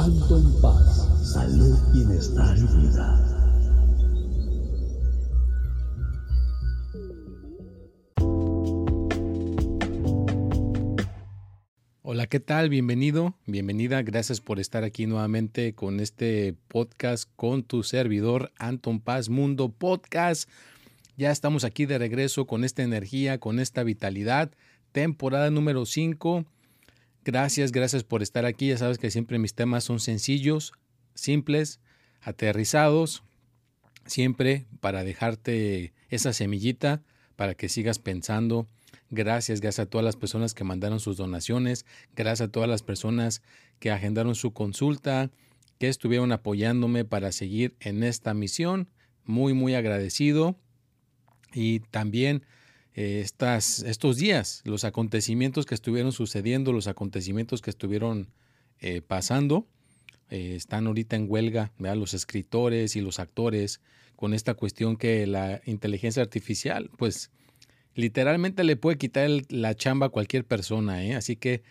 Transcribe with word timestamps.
Alto 0.00 0.38
en 0.38 0.60
paz, 0.62 1.30
salud, 1.34 1.78
bienestar 1.92 2.56
y 2.56 2.62
vida. 2.62 3.06
Hola, 12.00 12.26
¿qué 12.28 12.40
tal? 12.40 12.70
Bienvenido, 12.70 13.34
bienvenida. 13.44 14.00
Gracias 14.00 14.40
por 14.40 14.58
estar 14.58 14.84
aquí 14.84 15.04
nuevamente 15.04 15.74
con 15.74 16.00
este 16.00 16.54
podcast 16.68 17.28
con 17.36 17.62
tu 17.62 17.82
servidor 17.82 18.52
Anton 18.56 19.00
Paz 19.00 19.28
Mundo 19.28 19.68
Podcast. 19.68 20.48
Ya 21.18 21.30
estamos 21.30 21.64
aquí 21.64 21.84
de 21.84 21.98
regreso 21.98 22.46
con 22.46 22.64
esta 22.64 22.82
energía, 22.82 23.38
con 23.38 23.60
esta 23.60 23.82
vitalidad. 23.82 24.50
Temporada 24.92 25.50
número 25.50 25.84
5. 25.84 26.46
Gracias, 27.30 27.70
gracias 27.70 28.02
por 28.02 28.22
estar 28.24 28.44
aquí. 28.44 28.66
Ya 28.70 28.76
sabes 28.76 28.98
que 28.98 29.08
siempre 29.08 29.38
mis 29.38 29.54
temas 29.54 29.84
son 29.84 30.00
sencillos, 30.00 30.72
simples, 31.14 31.78
aterrizados, 32.20 33.22
siempre 34.04 34.66
para 34.80 35.04
dejarte 35.04 35.92
esa 36.08 36.32
semillita 36.32 37.02
para 37.36 37.54
que 37.54 37.68
sigas 37.68 38.00
pensando 38.00 38.66
Gracias, 39.10 39.60
gracias 39.60 39.86
a 39.86 39.88
todas 39.88 40.04
las 40.04 40.16
personas 40.16 40.54
que 40.54 40.64
mandaron 40.64 40.98
sus 40.98 41.16
donaciones, 41.16 41.86
gracias 42.16 42.48
a 42.48 42.50
todas 42.50 42.68
las 42.68 42.82
personas 42.82 43.42
que 43.78 43.92
agendaron 43.92 44.34
su 44.34 44.52
consulta, 44.52 45.30
que 45.78 45.88
estuvieron 45.88 46.32
apoyándome 46.32 47.04
para 47.04 47.30
seguir 47.30 47.76
en 47.78 48.02
esta 48.02 48.34
misión. 48.34 48.88
Muy, 49.24 49.54
muy 49.54 49.76
agradecido. 49.76 50.56
Y 51.52 51.78
también 51.90 52.44
estas, 52.94 53.82
estos 53.82 54.16
días, 54.16 54.62
los 54.64 54.84
acontecimientos 54.84 55.66
que 55.66 55.74
estuvieron 55.74 56.12
sucediendo, 56.12 56.72
los 56.72 56.88
acontecimientos 56.88 57.62
que 57.62 57.70
estuvieron 57.70 58.28
eh, 58.80 59.00
pasando, 59.00 59.66
eh, 60.30 60.54
están 60.56 60.86
ahorita 60.86 61.16
en 61.16 61.26
huelga, 61.28 61.72
los 61.78 62.14
escritores 62.14 62.96
y 62.96 63.00
los 63.00 63.18
actores, 63.18 63.80
con 64.16 64.34
esta 64.34 64.54
cuestión 64.54 64.96
que 64.96 65.26
la 65.26 65.62
inteligencia 65.64 66.22
artificial, 66.22 66.90
pues 66.98 67.30
literalmente 67.94 68.64
le 68.64 68.76
puede 68.76 68.98
quitar 68.98 69.30
la 69.48 69.74
chamba 69.74 70.06
a 70.06 70.10
cualquier 70.10 70.44
persona, 70.44 71.04
¿eh? 71.04 71.14
así 71.14 71.36
que 71.36 71.62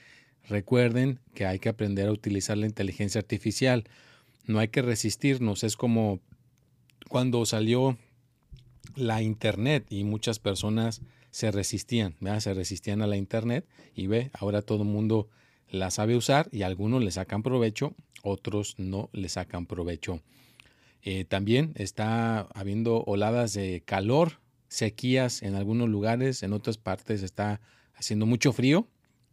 recuerden 0.48 1.20
que 1.36 1.46
hay 1.46 1.60
que 1.60 1.70
aprender 1.70 2.08
a 2.08 2.12
utilizar 2.12 2.58
la 2.58 2.66
inteligencia 2.66 3.20
artificial. 3.20 3.84
No 4.46 4.60
hay 4.60 4.70
que 4.70 4.82
resistirnos, 4.82 5.64
es 5.64 5.78
como 5.78 6.20
cuando 7.08 7.46
salió 7.46 7.98
la 8.96 9.22
internet 9.22 9.86
y 9.90 10.04
muchas 10.04 10.40
personas 10.40 11.02
se 11.32 11.52
resistían, 11.52 12.16
se 12.40 12.54
resistían 12.54 13.02
a 13.02 13.08
la 13.08 13.18
internet 13.18 13.68
y 13.96 14.08
ve, 14.08 14.32
ahora 14.34 14.62
todo 14.62 14.84
el 14.84 14.90
mundo 14.90 15.30
la 15.70 15.92
sabe 15.92 16.16
usar 16.16 16.50
y 16.52 16.64
algunos 16.64 17.04
le 17.04 17.12
sacan 17.12 17.44
provecho, 17.44 17.94
otros 18.24 18.76
no 18.78 19.10
le 19.14 19.30
sacan 19.30 19.66
provecho. 19.66 20.22
Eh, 21.02 21.26
también 21.26 21.72
está 21.76 22.42
habiendo 22.54 23.04
oladas 23.06 23.54
de 23.54 23.82
calor 23.86 24.40
sequías 24.68 25.42
en 25.44 25.56
algunos 25.56 25.90
lugares, 25.90 26.44
en 26.44 26.54
otras 26.54 26.78
partes 26.78 27.24
está 27.24 27.62
haciendo 27.96 28.26
mucho 28.26 28.54
frío. 28.54 28.88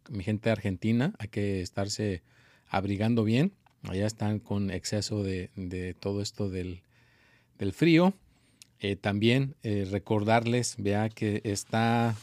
Mi 0.09 0.23
gente 0.23 0.49
Argentina, 0.49 1.13
hay 1.19 1.27
que 1.27 1.61
estarse 1.61 2.23
abrigando 2.67 3.23
bien. 3.23 3.53
Allá 3.83 4.07
están 4.07 4.39
con 4.39 4.71
exceso 4.71 5.23
de, 5.23 5.95
todo 5.99 6.21
esto 6.21 6.49
del, 6.49 6.81
frío. 7.73 8.13
Eh, 8.79 8.95
también 8.95 9.55
eh, 9.63 9.87
recordarles, 9.89 10.75
vea 10.77 11.09
que 11.09 11.41
está 11.43 12.15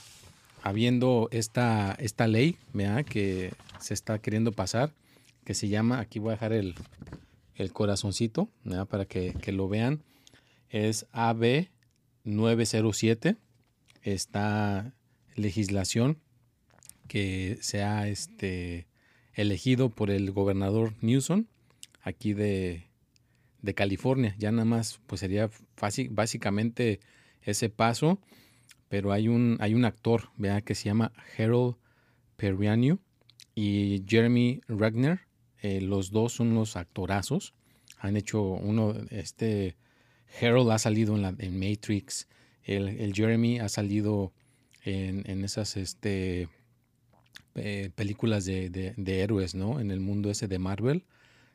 habiendo 0.62 1.28
esta, 1.32 1.97
esta 1.98 2.26
ley, 2.28 2.56
vea 2.72 3.03
que 3.03 3.53
se 3.81 3.94
está 3.94 4.19
queriendo 4.20 4.53
pasar, 4.53 4.92
que 5.44 5.54
se 5.54 5.69
llama, 5.69 5.98
aquí 5.98 6.19
voy 6.19 6.31
a 6.31 6.32
dejar 6.32 6.53
el, 6.53 6.75
corazoncito, 7.72 8.48
para 8.88 9.04
que, 9.04 9.34
que, 9.34 9.53
lo 9.53 9.69
vean, 9.69 10.00
es 10.70 11.06
AB 11.12 11.69
907 12.25 13.36
esta 14.03 14.92
legislación 15.34 16.19
que 17.09 17.59
se 17.60 17.82
ha 17.82 18.09
este, 18.09 18.86
elegido 19.34 19.88
por 19.88 20.10
el 20.10 20.31
gobernador 20.31 20.94
Newsom 21.00 21.47
aquí 22.03 22.34
de, 22.34 22.86
California. 23.73 24.35
Ya 24.39 24.53
nada 24.53 24.67
más 24.67 25.01
pues 25.07 25.21
sería 25.21 25.49
fácil, 25.77 26.11
básicamente 26.11 27.01
ese 27.41 27.71
paso, 27.71 28.19
pero 28.91 29.13
hay 29.13 29.29
un, 29.29 29.57
hay 29.61 29.73
un 29.73 29.87
actor 29.87 30.29
vea 30.37 30.61
que 30.61 30.75
se 30.75 30.85
llama 30.85 31.13
Harold 31.39 31.77
Perriano 32.37 32.99
y 33.55 34.03
Jeremy 34.07 34.61
Ragnar. 34.69 35.23
Eh, 35.63 35.81
los 35.81 36.11
dos 36.11 36.35
son 36.35 36.55
los 36.55 36.77
actorazos. 36.77 37.55
Han 37.99 38.19
hecho 38.19 38.43
uno, 38.43 38.93
este 39.09 39.77
Harold 40.41 40.71
ha 40.71 40.79
salido 40.79 41.15
en, 41.15 41.23
la, 41.23 41.35
en 41.39 41.59
Matrix, 41.59 42.29
el, 42.65 43.13
Jeremy 43.15 43.61
ha 43.61 43.69
salido 43.69 44.33
en, 44.85 45.45
esas 45.45 45.77
este, 45.77 46.49
eh, 47.55 47.91
películas 47.95 48.45
de, 48.45 48.95
héroes, 49.07 49.55
¿no? 49.55 49.81
En 49.81 49.91
el 49.91 50.01
mundo 50.01 50.31
ese 50.31 50.49
de 50.49 50.59
Marvel. 50.59 51.05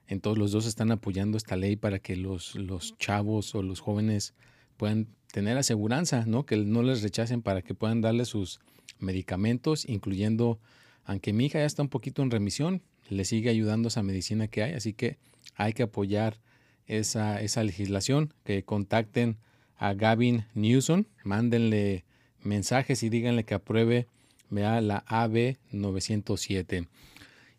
Entonces 0.10 0.40
los 0.40 0.52
dos 0.52 0.66
están 0.66 0.92
apoyando 0.92 1.38
esta 1.38 1.56
ley 1.56 1.76
para 1.76 2.00
que 2.00 2.16
los, 2.16 2.56
los 2.56 2.98
chavos 2.98 3.54
o 3.54 3.62
los 3.62 3.80
jóvenes 3.80 4.34
puedan 4.76 5.08
tener 5.32 5.56
aseguranza, 5.58 6.26
¿no? 6.26 6.48
Que 6.48 6.58
no 6.58 6.82
les 6.82 7.04
rechacen 7.04 7.44
para 7.44 7.62
que 7.62 7.76
puedan 7.76 8.02
darle 8.02 8.26
sus 8.26 8.60
medicamentos, 8.98 9.88
incluyendo, 9.88 10.60
aunque 11.06 11.32
mi 11.32 11.46
hija 11.46 11.60
ya 11.60 11.66
está 11.66 11.84
un 11.84 11.90
poquito 11.90 12.24
en 12.24 12.32
remisión, 12.32 12.82
le 13.08 13.24
sigue 13.24 13.52
ayudando 13.52 13.90
esa 13.90 14.02
medicina 14.02 14.48
que 14.48 14.64
hay, 14.64 14.74
así 14.74 14.94
que 14.94 15.18
hay 15.56 15.74
que 15.74 15.84
apoyar 15.84 16.40
esa, 16.88 17.40
esa 17.42 17.64
legislación, 17.64 18.34
que 18.44 18.64
contacten 18.64 19.38
a 19.78 19.94
Gavin 19.94 20.46
Newsom, 20.56 21.06
mándenle 21.24 22.04
mensajes 22.42 23.04
y 23.04 23.10
díganle 23.10 23.44
que 23.44 23.54
apruebe 23.54 24.08
vea, 24.50 24.82
la 24.82 25.04
AB 25.08 25.58
907. 25.72 26.88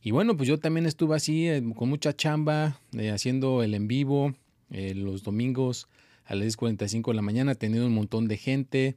Y 0.02 0.12
bueno, 0.12 0.36
pues 0.36 0.48
yo 0.48 0.58
también 0.58 0.86
estuve 0.86 1.14
así 1.16 1.48
eh, 1.48 1.62
con 1.76 1.88
mucha 1.88 2.14
chamba, 2.14 2.80
eh, 2.92 3.10
haciendo 3.10 3.62
el 3.62 3.74
en 3.74 3.86
vivo 3.86 4.34
eh, 4.70 4.94
los 4.94 5.22
domingos 5.22 5.88
a 6.24 6.34
las 6.34 6.56
10.45 6.56 7.08
de 7.08 7.14
la 7.14 7.22
mañana, 7.22 7.54
teniendo 7.54 7.86
un 7.86 7.94
montón 7.94 8.26
de 8.26 8.38
gente. 8.38 8.96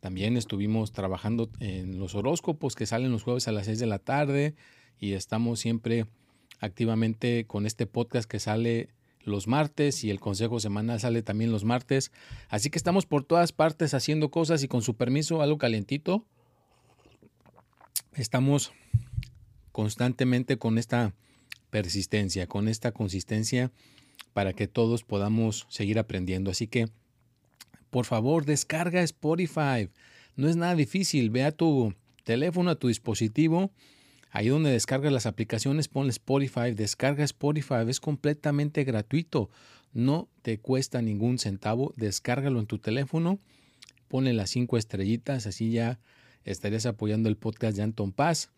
También 0.00 0.36
estuvimos 0.36 0.92
trabajando 0.92 1.50
en 1.60 1.98
los 1.98 2.14
horóscopos 2.14 2.74
que 2.74 2.86
salen 2.86 3.12
los 3.12 3.22
jueves 3.22 3.46
a 3.46 3.52
las 3.52 3.66
6 3.66 3.78
de 3.78 3.86
la 3.86 3.98
tarde 3.98 4.54
y 4.98 5.12
estamos 5.12 5.60
siempre 5.60 6.06
activamente 6.58 7.44
con 7.46 7.66
este 7.66 7.86
podcast 7.86 8.28
que 8.28 8.40
sale 8.40 8.88
los 9.22 9.46
martes 9.46 10.02
y 10.02 10.10
el 10.10 10.18
consejo 10.18 10.58
semanal 10.58 10.98
sale 10.98 11.22
también 11.22 11.52
los 11.52 11.64
martes. 11.64 12.10
Así 12.48 12.70
que 12.70 12.78
estamos 12.78 13.06
por 13.06 13.24
todas 13.24 13.52
partes 13.52 13.94
haciendo 13.94 14.30
cosas 14.30 14.62
y 14.64 14.68
con 14.68 14.82
su 14.82 14.96
permiso, 14.96 15.42
algo 15.42 15.58
calientito. 15.58 16.24
Estamos 18.14 18.72
constantemente 19.80 20.58
con 20.58 20.76
esta 20.76 21.14
persistencia, 21.70 22.46
con 22.46 22.68
esta 22.68 22.92
consistencia 22.92 23.72
para 24.34 24.52
que 24.52 24.68
todos 24.68 25.04
podamos 25.04 25.66
seguir 25.70 25.98
aprendiendo. 25.98 26.50
Así 26.50 26.66
que, 26.66 26.90
por 27.88 28.04
favor, 28.04 28.44
descarga 28.44 29.02
Spotify. 29.02 29.88
No 30.36 30.50
es 30.50 30.56
nada 30.56 30.74
difícil. 30.74 31.30
Ve 31.30 31.44
a 31.44 31.52
tu 31.52 31.94
teléfono, 32.24 32.70
a 32.70 32.74
tu 32.74 32.88
dispositivo 32.88 33.72
Ahí 34.32 34.48
donde 34.48 34.70
descargas 34.70 35.12
las 35.12 35.26
aplicaciones, 35.26 35.88
ponle 35.88 36.10
Spotify, 36.10 36.72
descarga 36.72 37.24
Spotify, 37.24 37.82
es 37.88 37.98
completamente 37.98 38.84
gratuito, 38.84 39.50
no 39.92 40.28
te 40.42 40.58
cuesta 40.58 41.02
ningún 41.02 41.40
centavo, 41.40 41.92
descárgalo 41.96 42.60
en 42.60 42.66
tu 42.66 42.78
teléfono, 42.78 43.40
ponle 44.06 44.32
las 44.32 44.50
cinco 44.50 44.76
estrellitas, 44.76 45.48
así 45.48 45.72
ya 45.72 45.98
estarías 46.44 46.86
apoyando 46.86 47.28
el 47.28 47.36
podcast 47.36 47.76
de 47.76 47.82
Anton 47.82 48.12
Paz. 48.12 48.50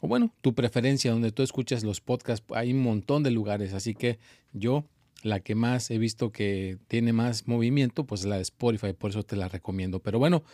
O 0.00 0.08
bueno, 0.08 0.32
tu 0.42 0.54
preferencia 0.54 1.10
donde 1.10 1.32
tú 1.32 1.42
escuchas 1.42 1.84
los 1.84 2.00
podcasts, 2.00 2.46
hay 2.54 2.72
un 2.72 2.82
montón 2.82 3.22
de 3.22 3.30
lugares, 3.30 3.72
así 3.72 3.94
que 3.94 4.18
yo 4.52 4.84
la 5.22 5.40
que 5.40 5.54
más 5.54 5.90
he 5.90 5.98
visto 5.98 6.30
que 6.30 6.78
tiene 6.88 7.12
más 7.12 7.48
movimiento, 7.48 8.04
pues 8.04 8.22
es 8.22 8.26
la 8.26 8.36
de 8.36 8.42
Spotify, 8.42 8.92
por 8.92 9.10
eso 9.10 9.22
te 9.22 9.36
la 9.36 9.48
recomiendo. 9.48 10.00
Pero 10.00 10.18
bueno, 10.18 10.44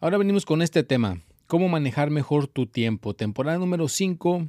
ahora 0.00 0.18
venimos 0.18 0.44
con 0.44 0.62
este 0.62 0.82
tema, 0.82 1.22
cómo 1.46 1.68
manejar 1.68 2.10
mejor 2.10 2.46
tu 2.46 2.66
tiempo, 2.66 3.14
temporada 3.14 3.58
número 3.58 3.88
5, 3.88 4.48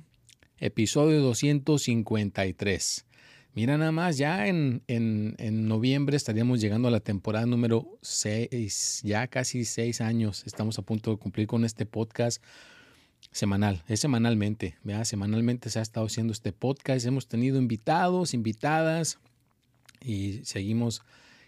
episodio 0.58 1.22
253. 1.22 3.06
Mira 3.54 3.78
nada 3.78 3.92
más, 3.92 4.18
ya 4.18 4.48
en, 4.48 4.82
en, 4.88 5.68
noviembre 5.68 6.16
estaríamos 6.16 6.62
llegando 6.62 6.88
a 6.88 6.92
la 6.92 7.02
temporada 7.02 7.46
número 7.46 7.98
6, 8.02 9.02
ya 9.04 9.28
casi 9.28 9.66
6 9.66 10.00
años. 10.00 10.44
Estamos 10.46 10.80
a 10.80 10.84
punto 10.84 11.12
de 11.12 11.18
cumplir 11.18 11.48
con 11.48 11.66
este 11.66 11.86
podcast 11.86 12.42
semanal, 13.32 13.84
es 13.88 14.00
semanalmente, 14.00 14.78
semanalmente 15.04 15.70
se 15.70 15.80
ha 15.80 15.82
estado 15.82 16.06
haciendo 16.06 16.34
este 16.34 16.52
podcast, 16.52 17.06
hemos 17.06 17.28
tenido 17.28 17.58
invitados, 17.58 18.34
invitadas 18.34 19.20
y 20.02 20.42
seguimos 20.44 21.02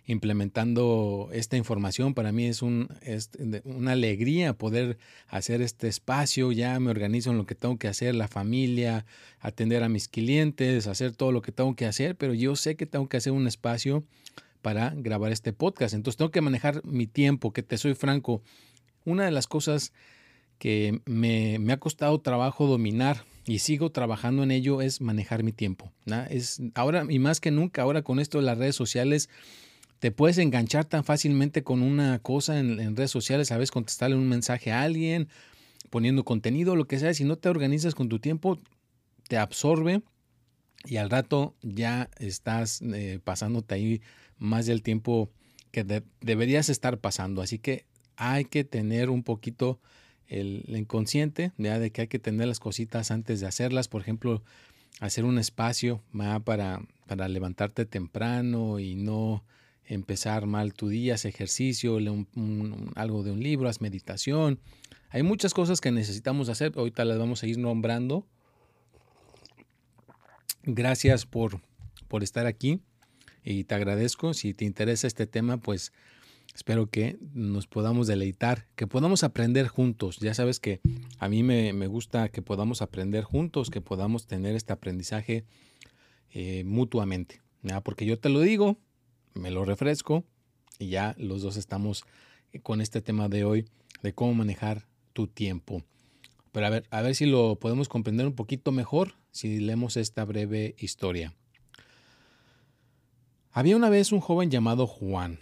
implementando 0.05 1.29
esta 1.31 1.57
información. 1.57 2.13
Para 2.13 2.31
mí 2.31 2.45
es, 2.45 2.61
un, 2.61 2.89
una 3.63 3.93
alegría 3.93 4.53
poder 4.53 4.97
hacer 5.27 5.61
este 5.61 5.87
espacio. 5.87 6.51
Ya 6.51 6.79
me 6.79 6.91
organizo 6.91 7.31
en 7.31 7.37
lo 7.37 7.45
que 7.45 7.55
tengo 7.55 7.77
que 7.77 7.87
hacer, 7.87 8.15
la 8.15 8.27
familia, 8.27 9.05
atender 9.39 9.83
a 9.83 9.89
mis 9.89 10.07
clientes, 10.07 10.87
hacer 10.87 11.13
todo 11.13 11.31
lo 11.31 11.41
que 11.41 11.51
tengo 11.51 11.75
que 11.75 11.85
hacer, 11.85 12.15
pero 12.15 12.33
yo 12.33 12.55
sé 12.55 12.75
que 12.75 12.85
tengo 12.85 13.07
que 13.07 13.17
hacer 13.17 13.33
un 13.33 13.47
espacio 13.47 14.03
para 14.61 14.93
grabar 14.95 15.31
este 15.31 15.53
podcast. 15.53 15.93
Entonces 15.93 16.17
tengo 16.17 16.31
que 16.31 16.41
manejar 16.41 16.83
mi 16.85 17.07
tiempo, 17.07 17.53
que 17.53 17.63
te 17.63 17.77
soy 17.77 17.95
franco. 17.95 18.41
Una 19.05 19.25
de 19.25 19.31
las 19.31 19.47
cosas 19.47 19.93
que 20.63 21.01
me, 21.03 21.59
me 21.59 21.73
ha 21.73 21.77
costado 21.77 22.21
trabajo 22.21 22.67
dominar 22.67 23.25
y 23.45 23.59
sigo 23.59 23.91
trabajando 23.91 24.43
en 24.43 24.51
ello 24.51 24.81
es 24.81 25.01
manejar 25.01 25.43
mi 25.43 25.51
tiempo. 25.51 25.91
Es 26.29 26.61
ahora 26.73 27.05
y 27.09 27.19
más 27.19 27.41
que 27.41 27.51
nunca, 27.51 27.81
ahora 27.81 28.01
con 28.01 28.17
esto 28.17 28.37
de 28.37 28.45
las 28.45 28.57
redes 28.57 28.73
sociales, 28.73 29.27
te 29.99 30.11
puedes 30.11 30.37
enganchar 30.37 30.85
tan 30.85 31.03
fácilmente 31.03 31.63
con 31.63 31.81
una 31.81 32.17
cosa 32.19 32.61
en, 32.61 32.95
redes 32.95 33.11
sociales, 33.11 33.49
sabes 33.49 33.71
contestarle 33.71 34.15
un 34.15 34.29
mensaje 34.29 34.71
a 34.71 34.83
alguien, 34.83 35.27
poniendo 35.89 36.23
contenido, 36.23 36.77
lo 36.77 36.85
que 36.85 36.97
sea, 36.97 37.13
si 37.13 37.25
no 37.25 37.35
te 37.35 37.49
organizas 37.49 37.93
con 37.93 38.07
tu 38.07 38.19
tiempo, 38.19 38.57
te 39.27 39.35
absorbe 39.35 40.01
y 40.85 40.95
al 40.95 41.09
rato 41.09 41.57
ya 41.61 42.09
estás 42.19 42.81
eh, 42.83 43.19
pasándote 43.21 43.75
ahí 43.75 44.01
más 44.37 44.65
del 44.65 44.81
tiempo 44.81 45.29
que 45.71 45.83
deberías 46.21 46.69
estar 46.69 46.99
pasando. 46.99 47.41
Así 47.41 47.59
que 47.59 47.85
hay 48.15 48.45
que 48.45 48.63
tener 48.63 49.09
un 49.09 49.23
poquito 49.23 49.81
el, 50.39 50.63
inconsciente 50.67 51.51
de 51.57 51.91
que 51.91 52.01
hay 52.01 52.07
que 52.07 52.19
tener 52.19 52.47
las 52.47 52.59
cositas 52.59 53.11
antes 53.11 53.39
de 53.39 53.47
hacerlas. 53.47 53.87
Por 53.87 54.01
ejemplo, 54.01 54.43
hacer 54.99 55.25
un 55.25 55.37
espacio 55.37 56.01
para, 56.43 56.81
para 57.07 57.27
levantarte 57.27 57.85
temprano 57.85 58.79
y 58.79 58.95
no 58.95 59.43
empezar 59.85 60.45
mal 60.45 60.73
tu 60.73 60.87
día, 60.87 61.15
haz 61.15 61.25
ejercicio, 61.25 61.99
lee 61.99 62.25
algo 62.95 63.23
de 63.23 63.31
un 63.31 63.43
libro, 63.43 63.69
haz 63.69 63.81
meditación. 63.81 64.59
Hay 65.09 65.23
muchas 65.23 65.53
cosas 65.53 65.81
que 65.81 65.91
necesitamos 65.91 66.49
hacer, 66.49 66.73
ahorita 66.75 67.05
las 67.05 67.19
vamos 67.19 67.43
a 67.43 67.47
ir 67.47 67.57
nombrando. 67.57 68.25
Gracias 70.63 71.25
por, 71.25 71.59
por 72.07 72.23
estar 72.23 72.45
aquí 72.45 72.79
y 73.43 73.65
te 73.65 73.75
agradezco. 73.75 74.33
Si 74.33 74.53
te 74.53 74.65
interesa 74.65 75.07
este 75.07 75.27
tema, 75.27 75.57
pues 75.57 75.91
espero 76.53 76.87
que 76.87 77.17
nos 77.33 77.67
podamos 77.67 78.07
deleitar, 78.07 78.67
que 78.75 78.87
podamos 78.87 79.23
aprender 79.23 79.67
juntos. 79.67 80.19
Ya 80.19 80.33
sabes 80.33 80.59
que 80.59 80.81
a 81.19 81.29
mí 81.29 81.43
me, 81.43 81.87
gusta 81.87 82.29
que 82.29 82.41
podamos 82.41 82.81
aprender 82.81 83.23
juntos, 83.23 83.69
que 83.69 83.81
podamos 83.81 84.27
tener 84.27 84.55
este 84.55 84.73
aprendizaje 84.73 85.45
eh, 86.31 86.63
mutuamente. 86.65 87.41
Porque 87.83 88.05
yo 88.05 88.19
te 88.19 88.29
lo 88.29 88.41
digo, 88.41 88.77
me 89.33 89.51
lo 89.51 89.65
refresco 89.65 90.23
y 90.79 90.89
ya 90.89 91.15
los 91.17 91.41
dos 91.41 91.57
estamos 91.57 92.03
con 92.61 92.81
este 92.81 93.01
tema 93.01 93.29
de 93.29 93.45
hoy 93.45 93.65
de 94.01 94.13
cómo 94.13 94.33
manejar 94.33 94.85
tu 95.13 95.27
tiempo. 95.27 95.83
Pero 96.51 96.67
a 96.67 96.69
ver, 96.69 96.85
a 96.91 97.01
ver 97.01 97.15
si 97.15 97.25
lo 97.25 97.55
podemos 97.55 97.89
comprender 97.89 98.27
un 98.27 98.35
poquito 98.35 98.71
mejor 98.71 99.15
si 99.31 99.59
leemos 99.59 99.97
esta 99.97 100.23
breve 100.25 100.75
historia. 100.77 101.33
Había 103.51 103.75
una 103.75 103.89
vez 103.89 104.11
un 104.11 104.19
joven 104.19 104.51
llamado 104.51 104.87
Juan, 104.87 105.39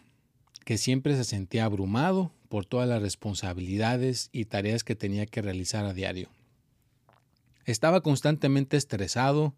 que 0.66 0.78
siempre 0.78 1.16
se 1.16 1.24
sentía 1.24 1.66
abrumado 1.66 2.32
por 2.50 2.66
todas 2.66 2.88
las 2.88 3.02
responsabilidades 3.02 4.30
y 4.32 4.46
tareas 4.46 4.84
que 4.84 4.96
tenía 4.96 5.26
que 5.26 5.42
realizar 5.42 5.86
a 5.86 5.94
diario. 5.94 6.30
Estaba 7.66 8.02
constantemente 8.02 8.78
estresado 8.78 9.56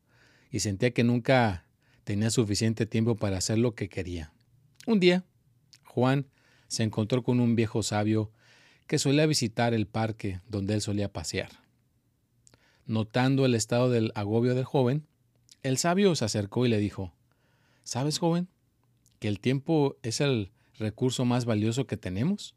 y 0.52 0.60
sentía 0.60 0.92
que 0.92 1.04
nunca 1.04 1.66
tenía 2.04 2.30
suficiente 2.30 2.86
tiempo 2.86 3.16
para 3.16 3.38
hacer 3.38 3.58
lo 3.58 3.76
que 3.76 3.90
quería. 3.90 4.32
Un 4.86 5.00
día, 5.00 5.24
Juan 5.86 6.28
se 6.68 6.84
encontró 6.84 7.24
con 7.24 7.40
un 7.40 7.56
viejo 7.56 7.84
sabio 7.84 8.32
que 8.88 9.00
solía 9.00 9.26
visitar 9.26 9.74
el 9.74 9.88
parque 9.88 10.42
donde 10.48 10.74
él 10.74 10.82
solía 10.82 11.12
pasear. 11.12 11.50
Notando 12.86 13.46
el 13.46 13.56
estado 13.56 13.90
del 13.90 14.12
agobio 14.16 14.56
del 14.56 14.66
joven, 14.66 15.08
el 15.64 15.78
sabio 15.78 16.16
se 16.16 16.26
acercó 16.26 16.66
y 16.66 16.70
le 16.70 16.78
dijo, 16.78 17.14
¿Sabes, 17.84 18.20
joven, 18.20 18.50
que 19.20 19.30
el 19.30 19.40
tiempo 19.40 19.98
es 20.04 20.20
el 20.20 20.52
recurso 20.78 21.26
más 21.26 21.46
valioso 21.46 21.88
que 21.88 21.98
tenemos? 21.98 22.56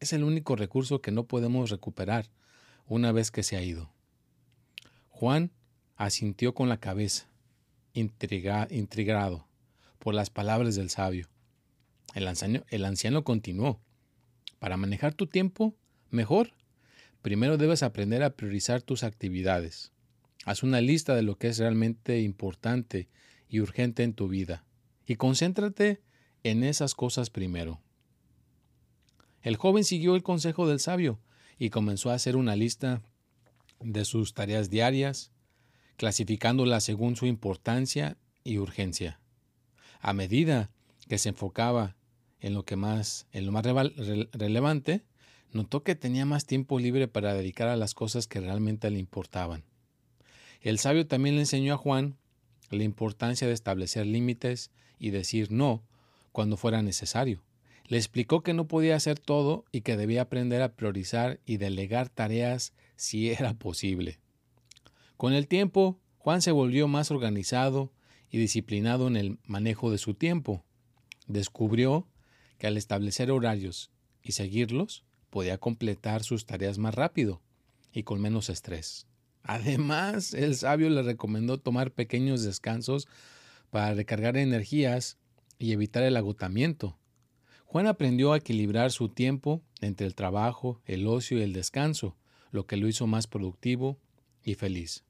Es 0.00 0.12
el 0.12 0.24
único 0.24 0.56
recurso 0.56 1.00
que 1.00 1.10
no 1.10 1.26
podemos 1.26 1.70
recuperar 1.70 2.30
una 2.86 3.12
vez 3.12 3.30
que 3.30 3.42
se 3.42 3.56
ha 3.56 3.62
ido. 3.62 3.92
Juan 5.08 5.52
asintió 5.96 6.54
con 6.54 6.68
la 6.68 6.78
cabeza 6.78 7.28
intrigado 7.94 9.48
por 9.98 10.14
las 10.14 10.30
palabras 10.30 10.74
del 10.74 10.90
sabio. 10.90 11.28
El 12.14 12.28
anciano, 12.28 12.64
el 12.68 12.84
anciano 12.84 13.24
continuó. 13.24 13.80
Para 14.58 14.76
manejar 14.76 15.14
tu 15.14 15.26
tiempo 15.26 15.74
mejor, 16.10 16.52
primero 17.22 17.56
debes 17.56 17.82
aprender 17.82 18.22
a 18.22 18.30
priorizar 18.30 18.82
tus 18.82 19.04
actividades. 19.04 19.92
Haz 20.44 20.62
una 20.62 20.80
lista 20.80 21.14
de 21.14 21.22
lo 21.22 21.38
que 21.38 21.48
es 21.48 21.58
realmente 21.58 22.20
importante 22.20 23.08
y 23.48 23.60
urgente 23.60 24.02
en 24.02 24.14
tu 24.14 24.28
vida 24.28 24.64
y 25.06 25.16
concéntrate 25.16 26.02
en 26.44 26.62
esas 26.62 26.94
cosas 26.94 27.30
primero. 27.30 27.80
El 29.42 29.56
joven 29.56 29.84
siguió 29.84 30.14
el 30.14 30.22
consejo 30.22 30.68
del 30.68 30.78
sabio 30.78 31.18
y 31.58 31.70
comenzó 31.70 32.10
a 32.10 32.14
hacer 32.14 32.36
una 32.36 32.54
lista 32.54 33.02
de 33.80 34.04
sus 34.04 34.34
tareas 34.34 34.70
diarias, 34.70 35.32
clasificándola 35.96 36.80
según 36.80 37.16
su 37.16 37.26
importancia 37.26 38.16
y 38.44 38.58
urgencia. 38.58 39.20
A 40.00 40.12
medida 40.12 40.70
que 41.08 41.18
se 41.18 41.30
enfocaba 41.30 41.96
en 42.40 42.54
lo 42.54 42.64
que 42.64 42.76
más, 42.76 43.26
en 43.32 43.46
lo 43.46 43.52
más 43.52 43.64
relevante, 43.64 45.04
notó 45.52 45.82
que 45.82 45.94
tenía 45.94 46.26
más 46.26 46.46
tiempo 46.46 46.78
libre 46.78 47.08
para 47.08 47.32
dedicar 47.34 47.68
a 47.68 47.76
las 47.76 47.94
cosas 47.94 48.26
que 48.26 48.40
realmente 48.40 48.90
le 48.90 48.98
importaban. 48.98 49.64
El 50.60 50.78
sabio 50.78 51.06
también 51.06 51.36
le 51.36 51.42
enseñó 51.42 51.74
a 51.74 51.78
Juan 51.78 52.16
la 52.70 52.82
importancia 52.82 53.46
de 53.46 53.54
establecer 53.54 54.06
límites 54.06 54.70
y 54.98 55.10
decir 55.10 55.50
no 55.50 55.82
cuando 56.34 56.56
fuera 56.56 56.82
necesario. 56.82 57.44
Le 57.86 57.96
explicó 57.96 58.42
que 58.42 58.54
no 58.54 58.66
podía 58.66 58.96
hacer 58.96 59.20
todo 59.20 59.66
y 59.70 59.82
que 59.82 59.96
debía 59.96 60.22
aprender 60.22 60.62
a 60.62 60.74
priorizar 60.74 61.38
y 61.46 61.58
delegar 61.58 62.08
tareas 62.08 62.72
si 62.96 63.30
era 63.30 63.54
posible. 63.54 64.18
Con 65.16 65.32
el 65.32 65.46
tiempo, 65.46 66.00
Juan 66.18 66.42
se 66.42 66.50
volvió 66.50 66.88
más 66.88 67.12
organizado 67.12 67.92
y 68.30 68.38
disciplinado 68.38 69.06
en 69.06 69.14
el 69.14 69.38
manejo 69.44 69.92
de 69.92 69.98
su 69.98 70.14
tiempo. 70.14 70.64
Descubrió 71.28 72.08
que 72.58 72.66
al 72.66 72.76
establecer 72.76 73.30
horarios 73.30 73.92
y 74.20 74.32
seguirlos, 74.32 75.04
podía 75.30 75.58
completar 75.58 76.24
sus 76.24 76.46
tareas 76.46 76.78
más 76.78 76.96
rápido 76.96 77.42
y 77.92 78.02
con 78.02 78.20
menos 78.20 78.48
estrés. 78.48 79.06
Además, 79.44 80.34
el 80.34 80.56
sabio 80.56 80.90
le 80.90 81.02
recomendó 81.02 81.58
tomar 81.60 81.92
pequeños 81.92 82.42
descansos 82.42 83.06
para 83.70 83.94
recargar 83.94 84.36
energías 84.36 85.16
y 85.64 85.72
evitar 85.72 86.02
el 86.02 86.18
agotamiento. 86.18 86.98
Juan 87.64 87.86
aprendió 87.86 88.34
a 88.34 88.36
equilibrar 88.36 88.92
su 88.92 89.08
tiempo 89.08 89.62
entre 89.80 90.06
el 90.06 90.14
trabajo, 90.14 90.82
el 90.84 91.06
ocio 91.06 91.38
y 91.38 91.42
el 91.42 91.54
descanso, 91.54 92.16
lo 92.50 92.66
que 92.66 92.76
lo 92.76 92.86
hizo 92.86 93.06
más 93.06 93.26
productivo 93.26 93.98
y 94.42 94.56
feliz. 94.56 95.04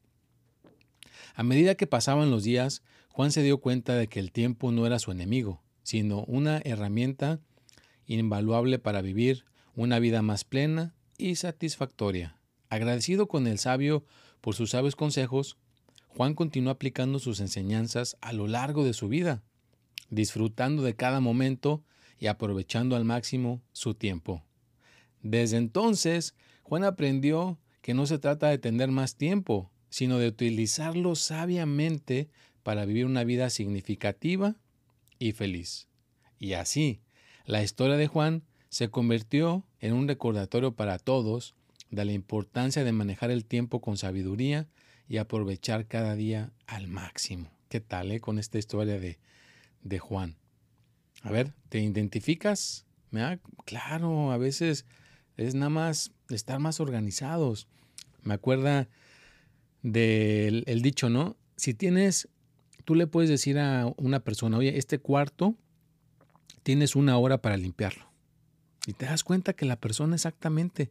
A 1.35 1.43
medida 1.43 1.75
que 1.75 1.89
pasaban 1.89 2.31
los 2.31 2.45
días, 2.45 2.83
Juan 3.09 3.33
se 3.33 3.43
dio 3.43 3.59
cuenta 3.59 3.97
de 3.97 4.07
que 4.07 4.21
el 4.21 4.31
tiempo 4.31 4.71
no 4.71 4.87
era 4.87 5.01
su 5.01 5.11
enemigo, 5.11 5.61
sino 5.83 6.23
una 6.29 6.59
herramienta 6.65 7.41
invaluable 8.07 8.79
para 8.79 9.03
vivir 9.03 9.45
una 9.75 9.99
vida 9.99 10.23
más 10.23 10.45
plena 10.45 10.95
y 11.19 11.35
satisfactoria. 11.35 12.39
Agradecido 12.69 13.27
con 13.27 13.49
el 13.49 13.59
sabio 13.59 14.05
por 14.41 14.55
sus 14.55 14.71
sabios 14.71 14.95
consejos, 14.95 15.59
Juan 16.07 16.35
continuó 16.35 16.71
aplicando 16.71 17.19
sus 17.19 17.41
enseñanzas 17.41 18.17
a 18.21 18.33
lo 18.33 18.47
largo 18.47 18.85
de 18.85 18.93
su 18.93 19.09
vida, 19.09 19.43
disfrutando 20.15 20.83
de 20.83 20.95
cada 20.95 21.21
momento 21.21 21.83
y 22.19 22.27
aprovechando 22.27 22.97
al 22.97 23.05
máximo 23.05 23.63
su 23.73 23.95
tiempo. 23.95 24.45
Desde 25.23 25.57
entonces, 25.57 26.35
Juan 26.63 26.85
aprendió 26.85 27.59
que 27.83 27.95
no 27.95 28.07
se 28.07 28.19
trata 28.19 28.49
de 28.49 28.59
tener 28.59 28.91
más 28.91 29.17
tiempo, 29.17 29.71
sino 29.91 30.19
de 30.19 30.29
utilizarlo 30.29 31.15
sabiamente 31.15 32.31
para 32.63 32.85
vivir 32.85 33.07
una 33.07 33.25
vida 33.25 33.51
significativa 33.51 34.57
y 35.19 35.33
feliz. 35.33 35.89
Y 36.39 36.55
así, 36.55 37.01
la 37.45 37.63
historia 37.63 37.97
de 37.97 38.07
Juan 38.07 38.45
se 38.69 38.89
convirtió 38.89 39.67
en 39.81 39.93
un 39.93 40.09
recordatorio 40.09 40.75
para 40.75 40.99
todos 40.99 41.55
de 41.91 42.05
la 42.05 42.13
importancia 42.13 42.85
de 42.85 42.93
manejar 42.93 43.31
el 43.31 43.45
tiempo 43.45 43.81
con 43.81 43.97
sabiduría 43.97 44.69
y 45.09 45.19
aprovechar 45.19 45.87
cada 45.87 46.15
día 46.15 46.53
al 46.67 46.89
máximo. 46.89 47.51
¿Qué 47.69 47.81
tal 47.81 48.11
eh, 48.11 48.21
con 48.21 48.39
esta 48.39 48.59
historia 48.59 48.99
de, 48.99 49.19
de 49.85 50.01
Juan? 50.01 50.37
A 51.23 51.31
ver, 51.31 51.53
¿te 51.69 51.81
identificas? 51.81 52.87
Claro, 53.65 54.33
a 54.33 54.37
veces 54.37 54.85
es 55.37 55.55
nada 55.55 55.71
más 55.71 56.11
estar 56.29 56.59
más 56.59 56.81
organizados. 56.81 57.69
Me 58.23 58.35
acuerda 58.35 58.89
del 59.83 60.65
el 60.67 60.83
dicho, 60.83 61.09
¿no? 61.09 61.37
Si 61.57 61.75
tienes, 61.75 62.29
tú 62.85 62.95
le 62.95 63.07
puedes 63.07 63.31
decir 63.31 63.59
a 63.59 63.93
una 63.97 64.21
persona, 64.21 64.59
oye, 64.59 64.77
este 64.77 64.99
cuarto 64.99 65.55
tienes 66.63 66.97
una 66.97 67.17
hora 67.19 67.41
para 67.41 67.57
limpiarlo. 67.57 68.11
Y 68.87 68.95
te 68.95 69.07
das 69.07 69.23
cuenta 69.23 69.53
que 69.53 69.65
la 69.65 69.77
persona 69.77 70.17
exactamente 70.17 70.91